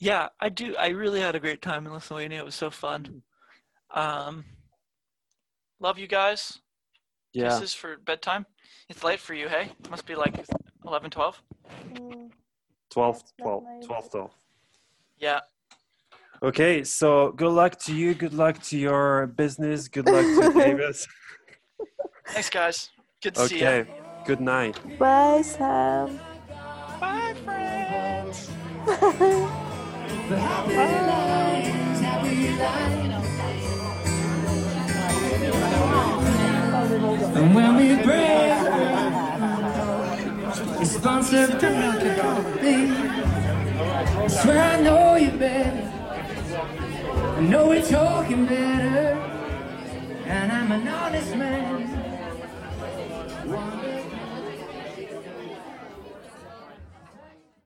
yeah 0.00 0.30
i 0.40 0.48
do 0.48 0.74
i 0.76 0.88
really 0.88 1.20
had 1.20 1.36
a 1.36 1.40
great 1.40 1.62
time 1.62 1.86
in 1.86 1.92
lithuania. 1.92 2.40
It 2.40 2.44
was 2.44 2.56
so 2.56 2.68
fun. 2.68 3.22
Um 3.94 4.44
love 5.78 5.96
you 5.96 6.08
guys. 6.08 6.58
Yeah. 7.32 7.50
kisses 7.50 7.72
for 7.72 7.98
bedtime. 7.98 8.46
It's 8.88 9.04
late 9.04 9.20
for 9.20 9.34
you 9.34 9.48
hey? 9.48 9.70
Must 9.88 10.06
be 10.06 10.16
like 10.16 10.34
11 10.84 11.10
12 11.12 11.40
Mm, 11.94 12.30
12, 12.90 13.22
12, 13.40 13.64
12, 13.86 14.10
12. 14.10 14.30
yeah 15.18 15.38
Okay, 16.42 16.82
so 16.82 17.30
good 17.30 17.52
luck 17.52 17.78
to 17.84 17.94
you. 17.94 18.14
Good 18.14 18.34
luck 18.34 18.60
to 18.64 18.76
your 18.76 19.28
business. 19.28 19.86
Good 19.86 20.06
luck 20.06 20.24
to 20.24 20.52
Davis. 20.58 21.06
thanks 22.26 22.50
guys 22.50 22.90
good 23.22 23.34
to 23.36 23.46
see 23.46 23.60
you 23.60 23.66
Okay, 23.66 23.90
good 24.26 24.40
night. 24.40 24.76
Bye, 24.98 25.42
Sam. 25.42 26.18
bye 26.98 27.34
friends 27.44 28.50
And 37.36 37.54
when 37.54 37.76
we 37.76 38.02
break, 38.02 38.52
it's 40.80 40.90
sponsored 40.96 41.62
me. 42.62 42.76
Swear 44.28 44.58
I 44.58 44.80
know 44.80 45.14
you 45.14 45.30
better. 45.30 46.01
Know 47.50 47.68
we're 47.68 47.82
talking 47.82 48.46
better. 48.46 49.18
And 50.26 50.52
I'm 50.52 50.70
an 50.70 50.86
honest 50.86 51.34
man. 51.34 51.62